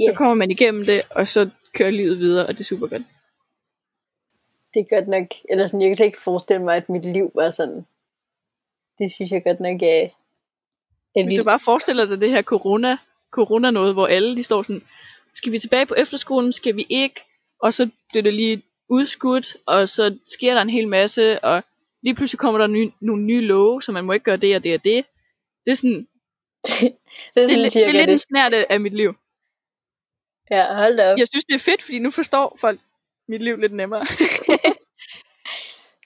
Ja, 0.00 0.06
Så 0.06 0.14
kommer 0.16 0.34
man 0.34 0.50
igennem 0.50 0.84
det, 0.84 1.00
og 1.10 1.28
så 1.28 1.50
kører 1.74 1.90
livet 1.90 2.18
videre, 2.18 2.46
og 2.46 2.52
det 2.54 2.60
er 2.60 2.64
super 2.64 2.86
godt. 2.86 3.02
det 4.74 4.80
er 4.80 4.96
godt 4.96 5.08
nok, 5.08 5.26
eller 5.50 5.66
sådan, 5.66 5.88
jeg 5.88 5.96
kan 5.96 6.06
ikke 6.06 6.22
forestille 6.24 6.64
mig, 6.64 6.76
at 6.76 6.88
mit 6.88 7.04
liv 7.04 7.30
var 7.34 7.50
sådan. 7.50 7.86
Det 8.98 9.10
synes 9.10 9.32
jeg 9.32 9.44
godt 9.44 9.60
nok 9.60 9.82
er, 9.82 10.02
er 11.16 11.24
Hvis 11.24 11.38
du 11.38 11.44
bare 11.44 11.60
forestiller 11.64 12.06
dig 12.06 12.20
det 12.20 12.30
her 12.30 12.42
corona, 12.42 12.96
corona 13.30 13.70
noget, 13.70 13.94
hvor 13.94 14.06
alle 14.06 14.36
de 14.36 14.42
står 14.42 14.62
sådan, 14.62 14.82
skal 15.36 15.52
vi 15.52 15.58
tilbage 15.58 15.86
på 15.86 15.94
efterskolen, 15.94 16.52
skal 16.52 16.76
vi 16.76 16.86
ikke? 16.90 17.20
Og 17.62 17.74
så 17.74 17.90
bliver 18.08 18.22
det 18.22 18.34
lige 18.34 18.62
udskudt, 18.88 19.56
og 19.66 19.88
så 19.88 20.18
sker 20.26 20.54
der 20.54 20.62
en 20.62 20.70
hel 20.70 20.88
masse, 20.88 21.44
og 21.44 21.64
lige 22.02 22.14
pludselig 22.14 22.38
kommer 22.38 22.58
der 22.60 22.66
ny, 22.66 22.90
nogle 23.00 23.22
nye 23.22 23.40
love, 23.40 23.82
så 23.82 23.92
man 23.92 24.04
må 24.04 24.12
ikke 24.12 24.24
gøre 24.24 24.36
det 24.36 24.56
og 24.56 24.64
det 24.64 24.74
og 24.74 24.84
det. 24.84 25.06
Det 25.64 25.70
er 25.70 25.74
sådan, 25.74 26.02
det 27.34 27.40
er 27.42 27.46
det 27.46 27.48
sådan 27.48 27.64
det 27.64 27.72
cirka 27.72 27.88
er 27.88 27.92
lidt 27.92 28.08
det. 28.08 28.12
en 28.12 28.18
snært 28.18 28.54
af 28.54 28.80
mit 28.80 28.94
liv. 28.94 29.14
Ja, 30.50 30.74
hold 30.82 30.96
da 30.96 31.12
op. 31.12 31.18
Jeg 31.18 31.28
synes, 31.28 31.44
det 31.44 31.54
er 31.54 31.58
fedt, 31.58 31.82
fordi 31.82 31.98
nu 31.98 32.10
forstår 32.10 32.56
folk 32.60 32.80
mit 33.28 33.42
liv 33.42 33.56
lidt 33.56 33.72
nemmere. 33.72 34.06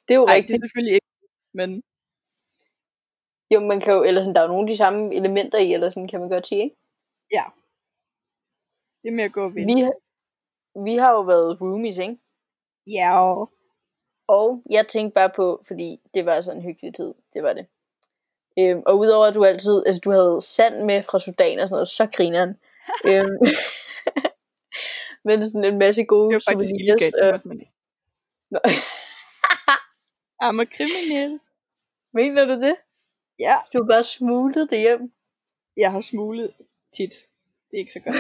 Det 0.08 0.14
er 0.14 0.20
jo 0.20 0.26
det 0.26 0.34
rigtigt. 0.34 0.56
er 0.56 0.60
selvfølgelig 0.64 0.94
ikke, 0.94 1.06
men 1.54 1.82
Jo, 3.54 3.60
man 3.60 3.80
kan 3.80 3.92
jo, 3.94 4.02
eller 4.02 4.22
sådan, 4.22 4.34
der 4.34 4.40
er 4.40 4.44
jo 4.44 4.52
nogle 4.52 4.68
af 4.68 4.72
de 4.72 4.76
samme 4.76 5.14
elementer 5.14 5.58
i, 5.58 5.72
eller 5.72 5.90
sådan, 5.90 6.08
kan 6.08 6.20
man 6.20 6.28
godt 6.28 6.46
sige, 6.46 6.62
ikke? 6.62 6.76
ja. 7.32 7.44
Det 9.02 9.08
er 9.08 9.12
med 9.12 9.24
at 9.24 9.32
gå 9.32 9.48
vinde. 9.48 9.74
Vi, 9.74 9.90
vi 10.84 10.94
har 10.96 11.12
jo 11.12 11.20
været 11.20 11.60
roomies, 11.60 11.98
ikke? 11.98 12.18
Ja, 12.86 13.20
og 13.22 13.50
Og 14.28 14.62
jeg 14.70 14.88
tænkte 14.88 15.14
bare 15.14 15.30
på, 15.36 15.62
fordi 15.66 16.00
det 16.14 16.26
var 16.26 16.40
sådan 16.40 16.58
en 16.60 16.64
hyggelig 16.66 16.94
tid, 16.94 17.14
det 17.34 17.42
var 17.42 17.52
det. 17.52 17.66
Øhm, 18.58 18.82
og 18.86 18.98
udover 18.98 19.26
at 19.26 19.34
du 19.34 19.44
altid, 19.44 19.82
altså 19.86 20.00
du 20.04 20.10
havde 20.10 20.40
sand 20.40 20.84
med 20.84 21.02
fra 21.02 21.18
Sudan 21.18 21.58
og 21.58 21.68
sådan 21.68 21.74
noget, 21.76 21.88
så 21.88 22.06
grineren. 22.16 22.56
øhm, 23.10 23.38
men 25.26 25.46
sådan 25.48 25.64
en 25.64 25.78
masse 25.78 26.04
gode 26.04 26.28
det 26.28 26.34
var 26.34 26.52
faktisk 26.52 26.70
souvenirs. 26.70 27.02
Øh. 27.02 27.34
I'm 30.44 30.60
a 30.60 30.66
criminal. 30.76 31.40
Mener 32.12 32.44
du 32.44 32.52
det? 32.52 32.76
Ja, 33.38 33.54
Du 33.72 33.82
har 33.82 33.88
bare 33.88 34.04
smuglet 34.04 34.70
det 34.70 34.78
hjem. 34.78 35.12
jeg 35.76 35.92
har 35.92 36.00
smuglet 36.00 36.54
tit. 36.96 37.12
Det 37.70 37.76
er 37.76 37.78
ikke 37.78 37.92
så 37.92 38.00
godt. 38.00 38.16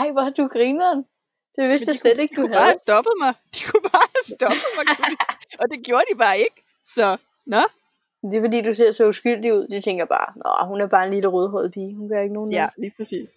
Ej, 0.00 0.10
hvor 0.12 0.30
du 0.38 0.44
grineren. 0.56 1.00
Det 1.56 1.68
vidste 1.70 1.84
Men 1.84 1.88
jeg 1.88 1.94
de 1.94 1.98
slet 2.00 2.14
kunne, 2.16 2.22
ikke, 2.22 2.34
de 2.34 2.40
du 2.40 2.42
kunne 2.42 2.52
bare 2.52 2.62
havde. 2.62 2.72
have 2.74 2.84
stoppet 2.88 3.14
mig. 3.24 3.32
De 3.54 3.60
kunne 3.68 3.84
bare 3.92 4.06
have 4.14 4.26
stoppet 4.36 4.68
mig. 4.76 4.84
kunne 4.96 5.10
de? 5.12 5.16
og 5.60 5.64
det 5.70 5.78
gjorde 5.86 6.04
de 6.12 6.16
bare 6.24 6.38
ikke. 6.38 6.58
Så, 6.94 7.06
nå. 7.46 7.62
Det 8.30 8.34
er 8.38 8.42
fordi, 8.46 8.58
du 8.68 8.72
ser 8.72 8.90
så 8.98 9.02
uskyldig 9.12 9.54
ud. 9.54 9.64
De 9.68 9.80
tænker 9.80 10.04
bare, 10.16 10.28
Nå, 10.42 10.50
hun 10.70 10.80
er 10.80 10.86
bare 10.86 11.04
en 11.06 11.12
lille 11.14 11.28
rødhåret 11.28 11.72
pige. 11.72 11.94
Hun 11.96 12.08
gør 12.08 12.20
ikke 12.22 12.34
nogen 12.34 12.52
Ja, 12.52 12.58
noget." 12.58 12.78
lige 12.78 12.94
præcis. 12.96 13.28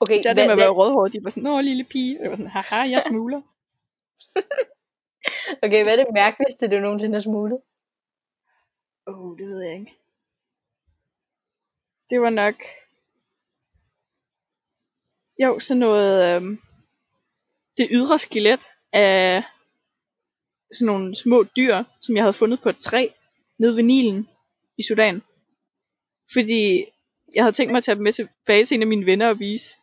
Okay, 0.00 0.22
Så 0.22 0.28
det 0.28 0.36
med 0.36 0.50
at 0.56 0.58
være 0.58 0.68
rødhåret. 0.80 1.12
De 1.12 1.24
var 1.24 1.30
sådan, 1.30 1.42
nå 1.42 1.60
lille 1.60 1.84
pige. 1.84 2.18
Og 2.18 2.22
jeg 2.22 2.30
var 2.30 2.36
sådan, 2.36 2.50
haha, 2.56 2.80
jeg 2.90 3.02
smugler. 3.08 3.40
okay, 5.64 5.82
hvad 5.82 5.92
er 5.98 6.04
det 6.04 6.14
mærkeligste, 6.14 6.68
du 6.68 6.78
nogensinde 6.80 7.14
har 7.14 7.20
smuglet? 7.20 7.58
Åh, 9.06 9.20
oh, 9.20 9.38
det 9.38 9.46
ved 9.48 9.60
jeg 9.64 9.74
ikke. 9.74 9.94
Det 12.10 12.20
var 12.20 12.30
nok... 12.30 12.54
Jo, 15.38 15.60
sådan 15.60 15.78
noget... 15.78 16.36
Øhm, 16.36 16.60
det 17.76 17.88
ydre 17.90 18.18
skelet 18.18 18.66
af 18.92 19.42
sådan 20.72 20.86
nogle 20.86 21.16
små 21.16 21.44
dyr, 21.56 21.84
som 22.00 22.16
jeg 22.16 22.24
havde 22.24 22.32
fundet 22.32 22.62
på 22.62 22.68
et 22.68 22.78
træ 22.78 23.08
nede 23.58 23.76
ved 23.76 23.82
Nilen 23.82 24.28
i 24.78 24.82
Sudan. 24.82 25.22
Fordi 26.32 26.84
jeg 27.34 27.44
havde 27.44 27.52
tænkt 27.52 27.72
mig 27.72 27.78
at 27.78 27.84
tage 27.84 27.94
dem 27.94 28.02
med 28.02 28.12
tilbage 28.12 28.66
til 28.66 28.74
en 28.74 28.82
af 28.82 28.86
mine 28.86 29.06
venner 29.06 29.28
og 29.28 29.38
vise. 29.38 29.74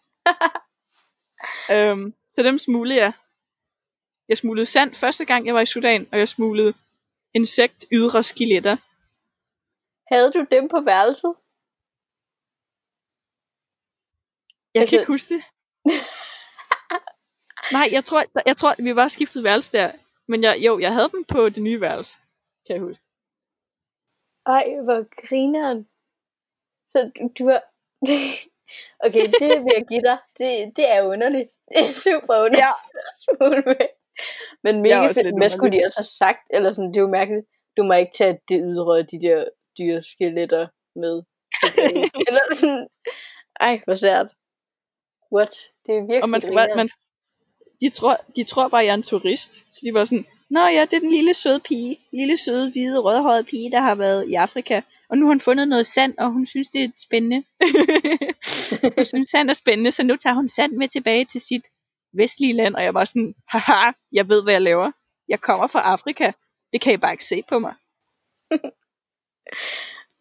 øhm, 1.74 2.14
så 2.32 2.44
dem 2.44 2.60
smuglede 2.60 3.00
jeg. 3.00 3.14
Jeg 4.30 4.38
smuglede 4.38 4.66
sand 4.66 4.96
første 4.96 5.26
gang, 5.26 5.46
jeg 5.46 5.56
var 5.56 5.62
i 5.62 5.66
Sudan, 5.66 6.08
og 6.12 6.20
jeg 6.20 6.30
smuglede 6.30 6.74
insekt 7.34 7.86
ydre 7.92 8.24
skeletter. 8.24 8.78
Havde 10.14 10.32
du 10.32 10.46
dem 10.52 10.68
på 10.70 10.82
værelset? 10.82 11.36
Jeg 14.76 14.82
Altså- 14.82 14.92
kan 14.92 15.00
ikke 15.00 15.14
huske 15.14 15.34
det. 15.34 15.44
Nej, 17.72 17.88
jeg 17.92 18.06
tror, 18.06 18.24
jeg 18.46 18.58
tror, 18.58 18.76
vi 18.84 18.96
var 18.96 19.08
skiftet 19.08 19.44
værelse 19.44 19.72
der. 19.72 19.92
Men 20.28 20.44
jeg, 20.44 20.58
jo, 20.58 20.80
jeg 20.80 20.94
havde 20.94 21.10
dem 21.10 21.24
på 21.24 21.50
det 21.50 21.64
nye 21.64 21.82
værelse. 21.82 22.14
Kan 22.68 22.76
jeg 22.76 22.84
huske. 22.84 23.04
Ej, 24.46 24.66
hvor 24.84 25.28
grineren. 25.28 25.88
Så 26.88 27.12
du, 27.18 27.30
du 27.40 27.44
har... 27.52 27.62
okay, 29.06 29.26
det 29.42 29.52
vil 29.64 29.72
jeg 29.78 29.86
give 29.92 30.02
dig. 30.10 30.18
Det, 30.38 30.78
det 30.78 30.86
er 30.96 31.02
underligt. 31.14 31.52
Det 31.68 31.80
er 31.90 31.94
super 32.06 32.36
underligt. 32.46 32.68
Ja. 32.68 33.86
Men 34.64 34.82
mega 34.82 35.00
også 35.00 35.22
fedt. 35.22 35.40
Hvad 35.40 35.50
skulle 35.50 35.74
de 35.78 35.84
også 35.86 35.98
have 36.00 36.14
sagt? 36.24 36.44
Eller 36.50 36.72
sådan, 36.72 36.90
det 36.90 36.98
er 36.98 37.02
jo 37.02 37.08
mærkeligt. 37.20 37.46
Du 37.78 37.84
må 37.84 37.94
ikke 37.94 38.12
tage 38.18 38.40
det 38.50 38.62
ydre 38.64 39.00
af 39.00 39.06
de 39.06 39.22
der 39.22 39.46
dyre 39.78 40.02
skeletter 40.02 40.68
med. 40.96 41.16
Eller 42.28 42.44
sådan. 42.54 42.88
Ej, 43.60 43.82
hvor 43.86 43.96
sært. 43.96 44.30
What? 45.36 45.54
Det 45.86 45.96
er 45.96 46.00
virkelig 46.00 46.24
Og 46.24 46.30
man, 46.30 46.42
man, 46.54 46.70
man, 46.76 46.90
de, 47.82 47.90
tror, 47.90 48.22
de 48.36 48.44
tror 48.44 48.68
bare, 48.68 48.84
jeg 48.84 48.90
er 48.90 48.94
en 48.94 49.04
turist. 49.04 49.54
Så 49.54 49.80
de 49.84 49.94
var 49.94 50.06
sådan, 50.06 50.26
Nå 50.50 50.60
ja, 50.60 50.82
det 50.82 50.94
er 50.94 51.00
den 51.00 51.12
lille 51.12 51.34
søde 51.34 51.60
pige. 51.60 52.00
Lille 52.12 52.38
søde, 52.38 52.72
hvide, 52.72 53.00
rødhårede 53.00 53.44
pige, 53.44 53.72
der 53.72 53.82
har 53.82 53.96
været 53.96 54.30
i 54.30 54.34
Afrika. 54.34 54.82
Og 55.10 55.18
nu 55.18 55.26
har 55.26 55.34
hun 55.34 55.42
fundet 55.42 55.68
noget 55.68 55.88
sand, 55.88 56.18
og 56.18 56.32
hun 56.32 56.48
synes, 56.48 56.70
det 56.70 56.84
er 56.84 56.90
spændende. 56.98 57.44
hun 58.98 59.06
synes, 59.06 59.30
sand 59.30 59.50
er 59.50 59.54
spændende, 59.54 59.92
så 59.92 60.04
nu 60.04 60.16
tager 60.16 60.34
hun 60.34 60.50
sand 60.50 60.72
med 60.72 60.88
tilbage 60.88 61.26
til 61.26 61.42
sit 61.42 61.66
vestlige 62.14 62.54
land. 62.54 62.76
Og 62.76 62.84
jeg 62.84 62.94
var 62.94 63.06
sådan, 63.06 63.36
haha, 63.48 63.92
jeg 64.12 64.30
ved, 64.30 64.44
hvad 64.44 64.54
jeg 64.54 64.62
laver. 64.62 64.92
Jeg 65.28 65.42
kommer 65.42 65.68
fra 65.68 65.82
Afrika. 65.82 66.32
Det 66.74 66.82
kan 66.82 66.94
I 66.94 66.98
bare 66.98 67.12
ikke 67.12 67.26
se 67.26 67.44
på 67.50 67.60
mig. 67.60 67.74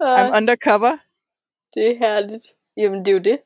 I'm 0.00 0.37
undercover. 0.37 0.96
det 1.74 1.90
er 1.90 1.98
herligt. 1.98 2.46
Jamen, 2.77 2.98
det 2.98 3.09
er 3.09 3.12
jo 3.12 3.18
det. 3.18 3.40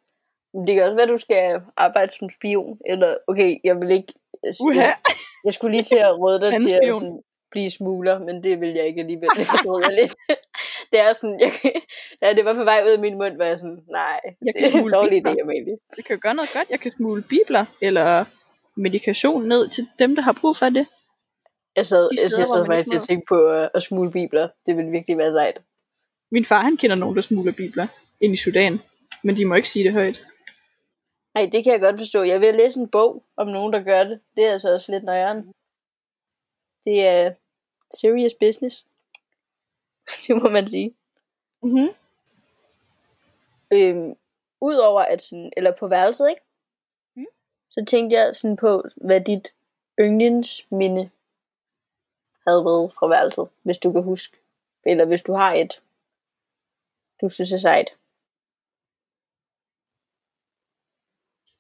Det 0.67 0.75
kan 0.75 0.83
også 0.85 0.97
være, 0.97 1.07
du 1.07 1.17
skal 1.17 1.61
arbejde 1.77 2.13
som 2.19 2.29
spion. 2.31 2.79
Eller, 2.87 3.15
okay, 3.29 3.57
jeg 3.65 3.77
vil 3.81 3.91
ikke... 3.91 4.13
Jeg, 4.45 4.53
Uha. 4.61 4.81
jeg, 4.81 4.95
jeg 5.45 5.55
skulle 5.55 5.73
lige 5.73 5.83
til 5.83 5.97
at 5.97 6.19
råde 6.19 6.41
dig 6.41 6.51
til 6.67 6.75
at 6.75 6.95
sådan, 6.95 7.23
blive 7.51 7.71
smugler, 7.71 8.19
men 8.19 8.43
det 8.43 8.61
vil 8.61 8.69
jeg 8.69 8.87
ikke 8.87 9.01
alligevel. 9.01 9.29
Det 9.39 9.47
fortrød 9.47 9.83
jeg 9.83 9.95
lidt. 10.01 10.15
det 10.93 10.99
er 11.01 11.13
sådan, 11.13 11.41
jeg, 11.41 11.51
ja, 12.23 12.33
det 12.37 12.45
var 12.45 12.55
på 12.55 12.65
vej 12.65 12.83
ud 12.87 12.91
af 12.91 12.99
min 12.99 13.19
mund, 13.19 13.37
var 13.37 13.45
jeg 13.45 13.59
sådan, 13.59 13.81
nej, 13.91 14.21
Jeg 14.47 14.55
det 14.55 14.75
er 14.75 14.79
en 14.79 14.93
dårlig 14.93 15.27
idé, 15.27 15.43
Amalie. 15.43 15.77
Jeg 15.97 16.05
kan 16.07 16.17
jo 16.17 16.21
gøre 16.23 16.35
noget 16.35 16.51
godt. 16.57 16.69
Jeg 16.71 16.81
kan 16.81 16.93
smule 16.97 17.23
bibler, 17.23 17.65
eller 17.83 18.25
medikation 18.77 19.49
ned 19.49 19.69
til 19.69 19.89
dem, 19.99 20.15
der 20.17 20.23
har 20.23 20.39
brug 20.41 20.57
for 20.57 20.69
det. 20.69 20.87
Jeg 21.77 21.87
sad, 21.87 22.09
jeg, 22.13 22.31
steder, 22.31 22.43
jeg 22.43 22.49
sad 22.49 22.67
faktisk 22.67 22.95
og 22.95 23.03
tænkte 23.03 23.27
på 23.29 23.47
at, 23.47 23.71
at 23.75 23.83
smule 23.83 24.11
bibler. 24.11 24.49
Det 24.67 24.77
ville 24.77 24.91
virkelig 24.91 25.19
være 25.19 25.33
sejt. 25.33 25.61
Min 26.31 26.45
far, 26.45 26.63
han 26.63 26.77
kender 26.77 26.97
nogen, 26.97 27.17
der 27.17 27.23
smugler 27.23 27.53
bibler 27.53 27.87
ind 28.21 28.35
i 28.35 28.37
Sudan. 28.37 28.81
Men 29.25 29.37
de 29.37 29.45
må 29.45 29.55
ikke 29.55 29.71
sige 29.71 29.85
det 29.85 29.93
højt. 29.93 30.21
Nej, 31.39 31.49
det 31.53 31.65
kan 31.65 31.73
jeg 31.73 31.81
godt 31.81 31.99
forstå. 31.99 32.23
Jeg 32.23 32.41
vil 32.41 32.55
læse 32.55 32.81
en 32.81 32.89
bog 32.89 33.25
om 33.37 33.47
nogen, 33.47 33.73
der 33.73 33.83
gør 33.83 34.05
det. 34.05 34.21
Det 34.37 34.45
er 34.45 34.53
altså 34.53 34.73
også 34.73 34.93
lidt 34.93 35.05
nøjeren. 35.05 35.53
Det 36.85 37.07
er 37.07 37.35
serious 37.91 38.35
business. 38.41 38.87
det 40.27 40.43
må 40.43 40.49
man 40.49 40.67
sige. 40.67 40.95
Mm-hmm. 41.63 41.89
Øhm, 43.73 44.17
udover 44.61 45.01
at 45.01 45.23
sådan, 45.23 45.53
eller 45.57 45.73
på 45.77 45.89
værelset, 45.89 46.29
ikke? 46.29 46.43
Mm. 47.17 47.27
Så 47.71 47.85
tænkte 47.85 48.17
jeg 48.17 48.35
sådan 48.35 48.57
på, 48.57 48.83
hvad 48.97 49.21
dit 49.21 49.55
yndlingsminde 50.01 51.11
havde 52.47 52.65
været 52.65 52.93
fra 52.93 53.09
værelset, 53.09 53.49
hvis 53.63 53.79
du 53.79 53.93
kan 53.93 54.03
huske. 54.03 54.37
Eller 54.87 55.05
hvis 55.05 55.23
du 55.23 55.33
har 55.33 55.55
et, 55.55 55.83
du 57.21 57.29
synes 57.29 57.53
er 57.53 57.57
sejt. 57.57 57.97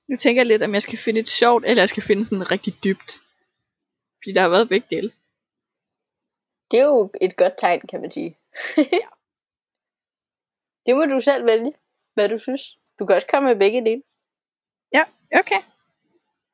Nu 0.08 0.16
tænker 0.16 0.40
jeg 0.42 0.46
lidt, 0.46 0.62
om 0.62 0.74
jeg 0.74 0.82
skal 0.82 0.98
finde 0.98 1.20
et 1.20 1.28
sjovt, 1.28 1.64
eller 1.66 1.82
jeg 1.82 1.88
skal 1.88 2.02
finde 2.02 2.24
sådan 2.24 2.50
rigtig 2.50 2.84
dybt. 2.84 3.18
Fordi 4.18 4.32
der 4.32 4.40
har 4.40 4.48
været 4.48 4.68
begge 4.68 4.86
dele. 4.90 5.12
Det 6.70 6.80
er 6.80 6.84
jo 6.84 7.10
et 7.20 7.36
godt 7.36 7.52
tegn, 7.58 7.80
kan 7.80 8.00
man 8.00 8.10
sige. 8.10 8.36
det 10.86 10.96
må 10.96 11.04
du 11.04 11.20
selv 11.20 11.46
vælge, 11.46 11.72
hvad 12.14 12.28
du 12.28 12.38
synes. 12.38 12.78
Du 12.98 13.06
kan 13.06 13.16
også 13.16 13.26
komme 13.26 13.48
med 13.48 13.58
begge 13.58 13.84
dele. 13.84 14.02
Ja, 14.92 15.04
okay. 15.34 15.62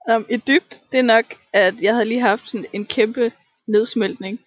Um, 0.08 0.26
et 0.30 0.46
dybt, 0.46 0.82
det 0.92 0.98
er 0.98 1.02
nok, 1.02 1.24
at 1.52 1.82
jeg 1.82 1.94
havde 1.94 2.08
lige 2.08 2.20
haft 2.20 2.50
sådan 2.50 2.66
en 2.72 2.86
kæmpe 2.86 3.32
nedsmeltning 3.66 4.40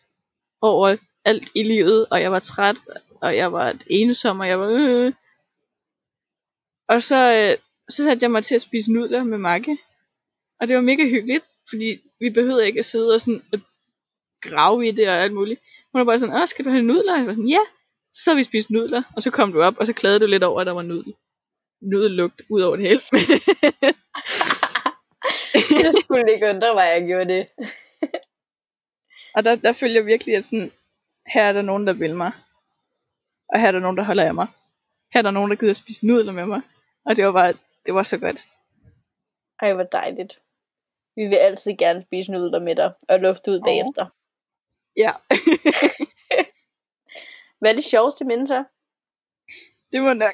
over 0.62 0.98
alt 1.26 1.52
i 1.56 1.63
livet, 1.63 2.08
og 2.12 2.22
jeg 2.22 2.32
var 2.32 2.39
træt, 2.39 2.76
og 3.22 3.38
jeg 3.38 3.54
var 3.54 3.76
ensom, 3.88 4.39
og 4.39 4.48
jeg 4.48 4.60
var... 4.60 4.67
Øh. 4.67 5.13
Og 6.88 7.04
så, 7.04 7.34
øh, 7.34 7.58
så 7.89 8.04
satte 8.04 8.23
jeg 8.23 8.32
mig 8.32 8.43
til 8.43 8.56
at 8.56 8.62
spise 8.62 8.91
nudler 8.91 9.23
med 9.23 9.38
Makke. 9.38 9.78
Og 10.60 10.67
det 10.67 10.76
var 10.76 10.82
mega 10.82 11.04
hyggeligt, 11.04 11.45
fordi 11.69 12.02
vi 12.19 12.30
behøvede 12.30 12.65
ikke 12.65 12.80
at 12.80 12.86
sidde 12.86 13.13
og 13.13 13.21
sådan 13.21 13.43
at 13.54 13.60
grave 14.41 14.88
i 14.88 14.91
det 14.91 15.10
og 15.10 15.15
alt 15.15 15.34
muligt. 15.34 15.62
Hun 15.91 16.00
var 16.00 16.06
bare 16.06 16.19
sådan, 16.19 16.36
åh, 16.36 16.47
skal 16.47 16.65
du 16.65 16.69
have 16.69 16.84
nudler? 16.84 17.13
Og 17.13 17.19
jeg 17.19 17.28
var 17.28 17.34
sådan, 17.34 17.50
ja. 17.50 17.60
Så 18.13 18.36
vi 18.36 18.43
spist 18.43 18.69
nudler, 18.69 19.04
og 19.15 19.23
så 19.23 19.32
kom 19.32 19.52
du 19.52 19.62
op, 19.62 19.78
og 19.78 19.86
så 19.86 19.93
klagede 19.93 20.19
du 20.19 20.26
lidt 20.26 20.43
over, 20.43 20.62
at 20.62 20.67
der 20.67 20.73
var 20.73 20.82
nudel. 20.82 21.13
Nudellugt 21.82 22.41
ud 22.50 22.62
over 22.62 22.76
det 22.76 22.86
hele. 22.86 23.00
det 25.84 25.95
skulle 26.04 26.34
ikke 26.34 26.50
undre 26.50 26.73
mig, 26.73 26.91
at 26.91 27.02
jeg 27.02 27.08
gjorde 27.08 27.34
det. 27.34 27.47
og 29.36 29.43
der, 29.43 29.56
der 29.56 29.73
følger 29.73 30.02
virkelig, 30.02 30.36
at 30.36 30.45
sådan, 30.45 30.71
her 31.28 31.43
er 31.43 31.54
der 31.54 31.62
nogen, 31.62 31.88
der 31.88 31.93
vil 31.93 32.15
mig. 32.15 32.32
Og 33.54 33.60
her 33.60 33.67
er 33.67 33.71
der 33.71 33.80
nogen, 33.80 33.97
der 33.97 34.04
holder 34.04 34.23
af 34.23 34.34
mig. 34.34 34.47
Her 35.13 35.19
er 35.19 35.21
der 35.21 35.32
nogen, 35.32 35.52
der 35.52 35.58
gider 35.58 35.73
spise 35.73 36.08
nudler 36.08 36.34
med 36.34 36.45
mig. 36.45 36.62
Og 37.06 37.15
det 37.15 37.26
var 37.26 37.32
bare, 37.32 37.54
det 37.88 37.95
var 37.95 38.04
så 38.04 38.17
godt. 38.17 38.47
Ej, 39.62 39.73
hvor 39.73 39.84
dejligt. 39.84 40.41
Vi 41.15 41.28
vil 41.28 41.36
altid 41.36 41.78
gerne 41.78 42.02
spise 42.02 42.32
nudler 42.32 42.60
med 42.60 42.76
dig, 42.76 42.93
og 43.10 43.19
lufte 43.19 43.52
ud 43.52 43.58
Åh. 43.58 43.63
bagefter. 43.63 44.06
Ja, 44.95 45.13
Hvad 47.60 47.71
er 47.71 47.76
det 47.76 47.84
sjoveste 47.84 48.26
minde 48.26 48.47
så? 48.47 48.63
det 49.91 50.02
var 50.02 50.13
nok. 50.13 50.34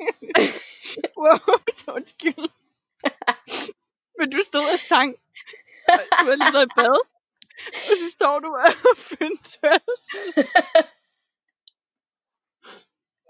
wow, 1.22 1.58
så 1.76 1.92
undskyld. 1.92 2.50
Men 4.18 4.30
du 4.30 4.42
stod 4.42 4.72
og 4.72 4.78
sang. 4.78 5.14
Du 6.20 6.24
har 6.30 6.34
lige 6.34 6.54
været 6.54 6.66
i 6.66 6.74
bad. 6.76 6.98
Og 7.90 7.96
så 8.02 8.10
står 8.10 8.38
du 8.38 8.54
og 8.54 8.96
finder 8.96 9.42
tørs. 9.42 10.02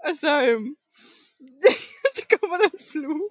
og 0.05 0.15
så, 0.15 0.45
øhm, 0.47 0.75
kommer 2.45 2.57
der 2.57 2.69
en 2.73 2.85
flue. 2.91 3.29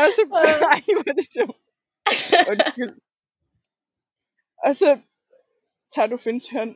Og 0.00 0.06
så, 0.16 0.22
ej, 0.74 0.80
hvor 0.94 1.08
er 1.10 1.16
det 1.20 1.28
sjovt. 1.36 1.58
Undskyld. 2.50 2.94
Og 4.66 4.76
så 4.76 4.90
tager 5.94 6.06
du 6.12 6.16
fintørn 6.16 6.70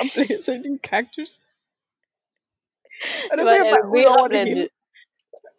og 0.00 0.04
blæser 0.14 0.52
i 0.58 0.62
din 0.66 0.78
kaktus. 0.78 1.32
Og 3.30 3.34
Det 3.36 3.44
var 3.46 3.54
ud 3.96 4.04
over 4.14 4.28
det 4.28 4.36
aloe 4.36 4.48
hele. 4.48 4.68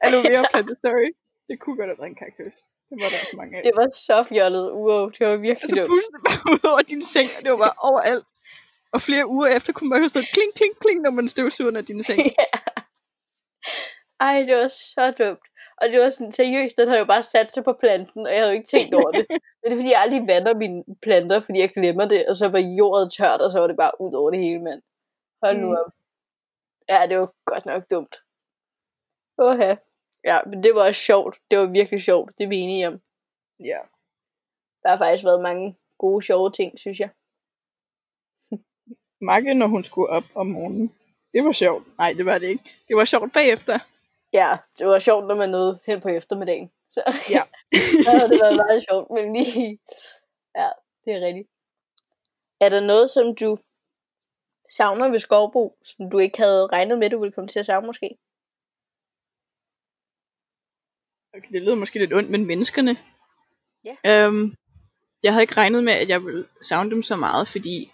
Aloe 0.05 0.23
vera 0.29 0.43
plante, 0.51 0.75
sorry. 0.83 1.09
Det 1.49 1.55
kunne 1.61 1.77
godt 1.79 1.89
have 1.91 1.97
været 2.01 2.11
en 2.15 2.19
kaktus. 2.23 2.55
Det 2.89 2.95
var 3.01 3.09
der 3.13 3.19
også 3.23 3.37
mange 3.41 3.51
af. 3.57 3.61
Det 3.67 3.73
var 3.79 3.87
så 4.07 4.17
fjollet. 4.31 4.65
Wow, 4.85 5.03
det 5.15 5.21
var 5.27 5.33
Og 5.37 5.41
virkelig 5.47 5.69
så 5.69 5.75
dumt. 5.79 5.89
pudsede 5.93 6.13
det 6.15 6.23
bare 6.29 6.41
ud 6.53 6.61
over 6.71 6.81
din 6.91 7.01
seng, 7.13 7.29
og 7.37 7.41
det 7.43 7.49
var 7.53 7.59
bare 7.65 7.77
overalt. 7.89 8.25
Og 8.93 9.01
flere 9.01 9.27
uger 9.27 9.47
efter 9.47 9.73
kunne 9.73 9.89
man 9.89 9.99
høre 9.99 10.09
stå 10.09 10.19
kling, 10.33 10.53
kling, 10.55 10.73
kling, 10.79 11.01
når 11.01 11.11
man 11.11 11.27
støvsuger 11.27 11.77
af 11.77 11.85
din 11.85 12.03
seng. 12.03 12.19
Ej, 14.19 14.41
det 14.47 14.55
var 14.57 14.67
så 14.67 15.11
dumt. 15.23 15.39
Og 15.81 15.89
det 15.89 15.99
var 16.01 16.09
sådan, 16.09 16.31
seriøst, 16.31 16.77
den 16.77 16.87
havde 16.87 16.99
jo 16.99 17.05
bare 17.05 17.23
sat 17.23 17.49
sig 17.51 17.63
på 17.63 17.73
planten, 17.79 18.25
og 18.27 18.31
jeg 18.33 18.39
havde 18.39 18.51
jo 18.51 18.57
ikke 18.57 18.69
tænkt 18.69 18.93
over 18.95 19.11
det. 19.11 19.25
Men 19.61 19.65
det 19.65 19.71
er 19.71 19.75
fordi, 19.75 19.91
jeg 19.91 20.01
aldrig 20.01 20.27
vander 20.27 20.55
mine 20.55 20.83
planter, 21.01 21.39
fordi 21.39 21.59
jeg 21.59 21.69
glemmer 21.73 22.05
det, 22.05 22.27
og 22.29 22.35
så 22.35 22.47
var 22.49 22.59
jordet 22.59 23.11
tørt, 23.17 23.41
og 23.41 23.51
så 23.51 23.59
var 23.59 23.67
det 23.67 23.77
bare 23.77 24.01
ud 24.01 24.13
over 24.13 24.29
det 24.31 24.39
hele, 24.39 24.61
mand. 24.63 24.81
Hold 25.43 25.57
nu 25.57 25.67
Mm. 25.67 25.75
op. 25.85 25.91
Ja, 26.89 27.07
det 27.09 27.19
var 27.19 27.33
godt 27.45 27.65
nok 27.65 27.83
dumt. 27.91 28.15
Åha. 29.37 29.75
Ja, 30.25 30.39
men 30.49 30.63
det 30.63 30.75
var 30.75 30.85
også 30.87 31.01
sjovt. 31.01 31.37
Det 31.51 31.59
var 31.59 31.65
virkelig 31.65 32.01
sjovt. 32.01 32.31
Det 32.37 32.43
er 32.43 32.47
vi 32.47 32.57
enige 32.57 32.87
om. 32.87 33.01
Ja. 33.59 33.77
Der 34.83 34.89
har 34.89 34.97
faktisk 34.97 35.25
været 35.25 35.41
mange 35.41 35.77
gode, 35.97 36.25
sjove 36.25 36.51
ting, 36.51 36.79
synes 36.79 36.99
jeg. 36.99 37.09
Makke, 39.21 39.53
når 39.53 39.67
hun 39.67 39.83
skulle 39.83 40.09
op 40.09 40.23
om 40.35 40.47
morgenen. 40.47 40.93
Det 41.33 41.43
var 41.43 41.51
sjovt. 41.51 41.97
Nej, 41.97 42.13
det 42.13 42.25
var 42.25 42.37
det 42.37 42.47
ikke. 42.47 42.63
Det 42.87 42.95
var 42.95 43.05
sjovt 43.05 43.33
bagefter. 43.33 43.79
Ja, 44.33 44.49
det 44.77 44.87
var 44.87 44.99
sjovt, 44.99 45.27
når 45.27 45.35
man 45.35 45.49
nåede 45.49 45.79
hen 45.85 46.01
på 46.01 46.07
eftermiddagen. 46.09 46.71
Så, 46.89 47.01
Ja. 47.29 47.43
så 48.03 48.09
havde 48.11 48.29
det 48.29 48.39
været 48.41 48.55
meget 48.55 48.83
sjovt, 48.89 49.09
men 49.09 49.33
lige... 49.33 49.79
Ja, 50.55 50.69
det 51.05 51.13
er 51.13 51.25
rigtigt. 51.27 51.47
Er 52.61 52.69
der 52.69 52.87
noget, 52.87 53.09
som 53.09 53.35
du 53.35 53.57
savner 54.69 55.09
ved 55.09 55.19
Skovbo, 55.19 55.77
som 55.83 56.09
du 56.09 56.17
ikke 56.17 56.37
havde 56.37 56.67
regnet 56.67 56.99
med, 56.99 57.09
du 57.09 57.19
ville 57.19 57.31
komme 57.31 57.47
til 57.47 57.59
at 57.59 57.65
savne 57.65 57.87
måske? 57.87 58.17
Okay, 61.33 61.49
det 61.53 61.61
lyder 61.61 61.75
måske 61.75 61.99
lidt 61.99 62.13
ondt, 62.13 62.29
men 62.29 62.45
menneskerne. 62.45 62.97
Ja. 63.85 63.95
Øhm, 64.25 64.55
jeg 65.23 65.33
havde 65.33 65.43
ikke 65.43 65.57
regnet 65.57 65.83
med, 65.83 65.93
at 65.93 66.09
jeg 66.09 66.25
ville 66.25 66.47
savne 66.61 66.91
dem 66.91 67.03
så 67.03 67.15
meget, 67.15 67.47
fordi 67.47 67.91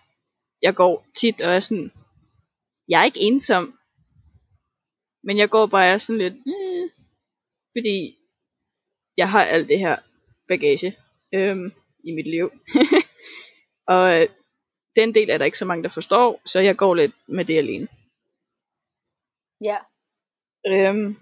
jeg 0.61 0.75
går 0.75 1.05
tit 1.19 1.41
og 1.41 1.55
er 1.55 1.59
sådan, 1.59 1.91
jeg 2.87 3.01
er 3.01 3.05
ikke 3.05 3.19
ensom, 3.19 3.79
men 5.23 5.37
jeg 5.37 5.49
går 5.49 5.65
bare 5.65 5.89
og 5.89 5.93
er 5.93 5.97
sådan 5.97 6.17
lidt, 6.17 6.33
mm, 6.33 6.89
fordi 7.77 8.17
jeg 9.17 9.29
har 9.29 9.43
alt 9.43 9.67
det 9.67 9.79
her 9.79 9.95
bagage 10.47 10.97
øhm, 11.33 11.71
i 12.03 12.11
mit 12.11 12.27
liv. 12.27 12.51
og 13.93 14.21
øh, 14.21 14.27
den 14.95 15.15
del 15.15 15.29
er 15.29 15.37
der 15.37 15.45
ikke 15.45 15.57
så 15.57 15.65
mange, 15.65 15.83
der 15.83 15.89
forstår, 15.89 16.41
så 16.45 16.59
jeg 16.59 16.77
går 16.77 16.95
lidt 16.95 17.15
med 17.27 17.45
det 17.45 17.57
alene. 17.57 17.87
Ja. 19.65 19.77
Øhm. 20.67 21.17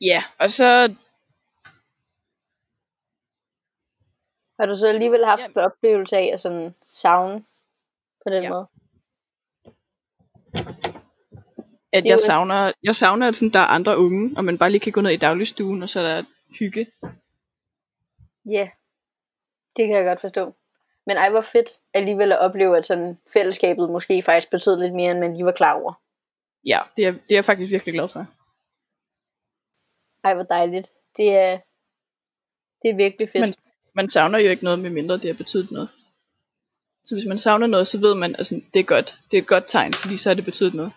Ja, 0.00 0.24
og 0.38 0.50
så 0.50 0.94
Har 4.60 4.66
du 4.66 4.76
så 4.76 4.86
alligevel 4.88 5.24
haft 5.24 5.42
Jamen. 5.42 5.58
en 5.58 5.64
oplevelse 5.64 6.16
af 6.16 6.30
at 6.32 6.40
sådan 6.40 6.74
savne 6.92 7.44
på 8.26 8.30
den 8.32 8.42
Ja. 8.42 8.48
måde? 8.50 8.66
at 11.92 12.06
jeg 12.06 12.20
savner, 12.20 12.72
jeg 12.82 12.96
savner, 12.96 13.28
at 13.28 13.36
sådan, 13.36 13.52
der 13.52 13.58
er 13.58 13.64
andre 13.66 13.98
unge, 13.98 14.36
og 14.36 14.44
man 14.44 14.58
bare 14.58 14.70
lige 14.70 14.80
kan 14.80 14.92
gå 14.92 15.00
ned 15.00 15.10
i 15.10 15.16
dagligstuen, 15.16 15.82
og 15.82 15.88
så 15.90 16.00
er 16.00 16.04
der 16.04 16.24
hygge. 16.58 16.86
Ja, 18.46 18.70
det 19.76 19.86
kan 19.86 19.96
jeg 19.96 20.04
godt 20.04 20.20
forstå. 20.20 20.54
Men 21.06 21.16
ej, 21.16 21.30
hvor 21.30 21.40
fedt 21.40 21.68
alligevel 21.94 22.32
at 22.32 22.38
opleve, 22.38 22.76
at 22.76 22.84
sådan 22.84 23.18
fællesskabet 23.32 23.90
måske 23.90 24.22
faktisk 24.22 24.50
betød 24.50 24.76
lidt 24.80 24.94
mere, 24.94 25.10
end 25.10 25.20
man 25.20 25.32
lige 25.32 25.44
var 25.44 25.52
klar 25.52 25.80
over. 25.80 25.92
Ja, 26.64 26.80
det 26.96 27.06
er, 27.06 27.10
det 27.12 27.30
er 27.30 27.34
jeg 27.36 27.44
faktisk 27.44 27.70
virkelig 27.72 27.94
glad 27.94 28.08
for. 28.08 28.26
Ej, 30.24 30.34
hvor 30.34 30.42
dejligt. 30.42 30.88
Det 31.16 31.36
er, 31.36 31.58
det 32.82 32.90
er 32.90 32.96
virkelig 32.96 33.28
fedt. 33.28 33.40
Men- 33.40 33.54
Man 33.98 34.10
savner 34.10 34.38
jo 34.38 34.50
ikke 34.50 34.64
noget, 34.64 34.78
med 34.78 34.90
mindre 34.90 35.14
det 35.14 35.26
har 35.26 35.34
betydet 35.34 35.70
noget. 35.70 35.88
Så 37.04 37.14
hvis 37.14 37.28
man 37.28 37.38
savner 37.38 37.66
noget, 37.66 37.88
så 37.88 37.98
ved 37.98 38.14
man, 38.14 38.36
at 38.36 38.46
sådan, 38.46 38.64
det 38.74 38.80
er 38.80 38.84
godt. 38.84 39.18
Det 39.30 39.36
er 39.36 39.42
et 39.42 39.48
godt 39.48 39.64
tegn, 39.68 39.94
fordi 39.94 40.16
så 40.16 40.28
har 40.28 40.34
det 40.34 40.44
betydet 40.44 40.74
noget. 40.74 40.92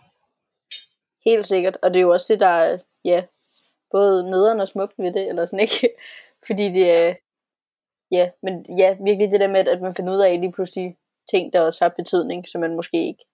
Helt 1.25 1.45
sikkert. 1.45 1.77
Og 1.83 1.89
det 1.89 1.97
er 1.99 2.01
jo 2.01 2.11
også 2.11 2.33
det, 2.33 2.39
der 2.39 2.47
er, 2.47 2.77
ja, 3.05 3.23
både 3.91 4.29
nederen 4.29 4.59
og 4.59 4.67
smukt 4.67 4.93
ved 4.97 5.13
det, 5.13 5.29
eller 5.29 5.45
sådan 5.45 5.59
ikke. 5.59 5.89
Fordi 6.47 6.63
det 6.77 6.91
er, 6.91 7.13
ja, 8.11 8.29
men 8.43 8.53
ja, 8.77 8.97
virkelig 9.05 9.31
det 9.31 9.39
der 9.39 9.47
med, 9.55 9.67
at 9.67 9.81
man 9.81 9.95
finder 9.95 10.13
ud 10.13 10.21
af 10.21 10.39
lige 10.39 10.51
pludselig 10.51 10.97
ting, 11.31 11.53
der 11.53 11.61
også 11.61 11.83
har 11.83 11.89
betydning, 11.89 12.47
som 12.47 12.61
man 12.61 12.75
måske 12.75 13.07
ikke 13.07 13.25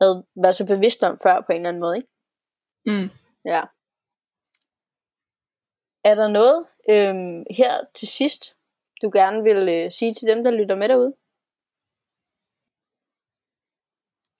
havde 0.00 0.24
været 0.42 0.54
så 0.54 0.66
bevidst 0.66 1.02
om 1.02 1.18
før 1.22 1.40
på 1.40 1.52
en 1.52 1.56
eller 1.56 1.68
anden 1.68 1.80
måde, 1.80 1.96
ikke? 1.96 2.08
Mm. 2.86 3.08
Ja. 3.44 3.62
Er 6.04 6.14
der 6.14 6.28
noget 6.28 6.66
øhm, 6.90 7.44
her 7.50 7.72
til 7.94 8.08
sidst, 8.08 8.57
du 9.02 9.10
gerne 9.12 9.42
vil 9.42 9.68
øh, 9.68 9.90
sige 9.90 10.14
til 10.14 10.28
dem, 10.28 10.44
der 10.44 10.50
lytter 10.50 10.76
med 10.76 10.88
derude? 10.88 11.14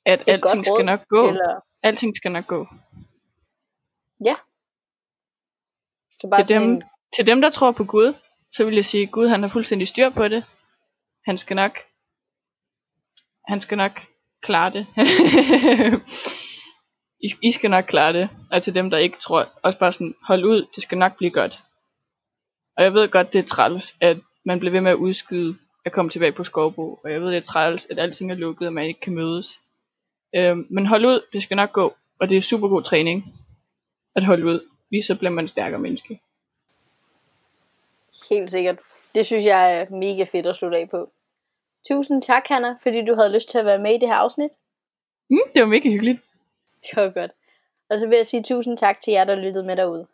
At 0.06 0.20
Et 0.20 0.28
alting 0.28 0.66
skal 0.66 0.72
råd, 0.72 0.82
nok 0.82 1.08
gå. 1.08 1.28
Eller, 1.28 1.60
Alting 1.82 2.16
skal 2.16 2.32
nok 2.32 2.46
gå. 2.46 2.66
så 6.20 6.28
bare 6.30 6.44
Til 6.44 6.56
dem, 6.56 6.62
en, 6.62 6.82
til 7.16 7.26
dem, 7.26 7.40
der 7.40 7.50
tror 7.50 7.72
på 7.72 7.84
Gud, 7.84 8.14
så 8.52 8.64
vil 8.64 8.74
jeg 8.74 8.84
sige, 8.84 9.02
at 9.02 9.10
Gud 9.10 9.28
han 9.28 9.42
har 9.42 9.48
fuldstændig 9.48 9.88
styr 9.88 10.10
på 10.10 10.28
det. 10.28 10.44
Han 11.24 11.38
skal 11.38 11.56
nok 11.56 11.78
han 13.48 13.60
skal 13.60 13.78
nok 13.78 14.00
klare 14.42 14.72
det. 14.72 14.86
I, 17.26 17.28
I 17.42 17.52
skal 17.52 17.70
nok 17.70 17.84
klare 17.84 18.12
det. 18.12 18.28
Og 18.50 18.62
til 18.62 18.74
dem, 18.74 18.90
der 18.90 18.98
ikke 18.98 19.18
tror, 19.20 19.48
også 19.62 19.78
bare 19.78 19.92
sådan, 19.92 20.14
hold 20.26 20.44
ud, 20.44 20.66
det 20.74 20.82
skal 20.82 20.98
nok 20.98 21.16
blive 21.16 21.30
godt. 21.30 21.60
Og 22.76 22.84
jeg 22.84 22.94
ved 22.94 23.08
godt, 23.08 23.32
det 23.32 23.38
er 23.38 23.46
træls, 23.46 23.96
at 24.00 24.18
man 24.48 24.58
bliver 24.58 24.72
ved 24.72 24.80
med 24.80 24.90
at 24.90 24.96
udskyde 24.96 25.58
at 25.84 25.92
komme 25.92 26.10
tilbage 26.10 26.32
på 26.32 26.44
Skovbo. 26.44 27.00
Og 27.04 27.12
jeg 27.12 27.20
ved, 27.20 27.28
det 27.28 27.36
er 27.36 27.40
træls, 27.40 27.86
at 27.90 27.98
alting 27.98 28.30
er 28.30 28.34
lukket, 28.34 28.66
og 28.66 28.72
man 28.72 28.86
ikke 28.86 29.00
kan 29.00 29.14
mødes. 29.14 29.60
Øhm, 30.34 30.66
men 30.70 30.86
hold 30.86 31.04
ud, 31.04 31.20
det 31.32 31.42
skal 31.42 31.56
nok 31.56 31.72
gå. 31.72 31.96
Og 32.20 32.28
det 32.28 32.36
er 32.36 32.42
super 32.42 32.68
god 32.68 32.82
træning 32.82 33.34
at 34.16 34.24
holde 34.24 34.46
ud. 34.46 34.60
Lige 34.90 35.02
så 35.02 35.18
bliver 35.18 35.30
man 35.30 35.44
en 35.44 35.48
stærkere 35.48 35.80
menneske. 35.80 36.20
Helt 38.30 38.50
sikkert. 38.50 38.78
Det 39.14 39.26
synes 39.26 39.44
jeg 39.44 39.80
er 39.80 39.90
mega 39.90 40.24
fedt 40.24 40.46
at 40.46 40.56
slutte 40.56 40.78
af 40.78 40.90
på. 40.90 41.10
Tusind 41.88 42.22
tak, 42.22 42.42
Hanna, 42.48 42.76
fordi 42.82 43.04
du 43.04 43.14
havde 43.14 43.32
lyst 43.34 43.48
til 43.48 43.58
at 43.58 43.64
være 43.64 43.82
med 43.82 43.94
i 43.94 43.98
det 43.98 44.08
her 44.08 44.16
afsnit. 44.16 44.50
Mm, 45.30 45.48
det 45.54 45.62
var 45.62 45.68
mega 45.68 45.88
hyggeligt. 45.88 46.20
Det 46.82 46.96
var 46.96 47.10
godt. 47.10 47.30
Og 47.90 47.98
så 47.98 48.08
vil 48.08 48.16
jeg 48.16 48.26
sige 48.26 48.42
tusind 48.42 48.76
tak 48.76 49.00
til 49.00 49.12
jer, 49.12 49.24
der 49.24 49.34
lyttede 49.34 49.66
med 49.66 49.76
derude. 49.76 50.06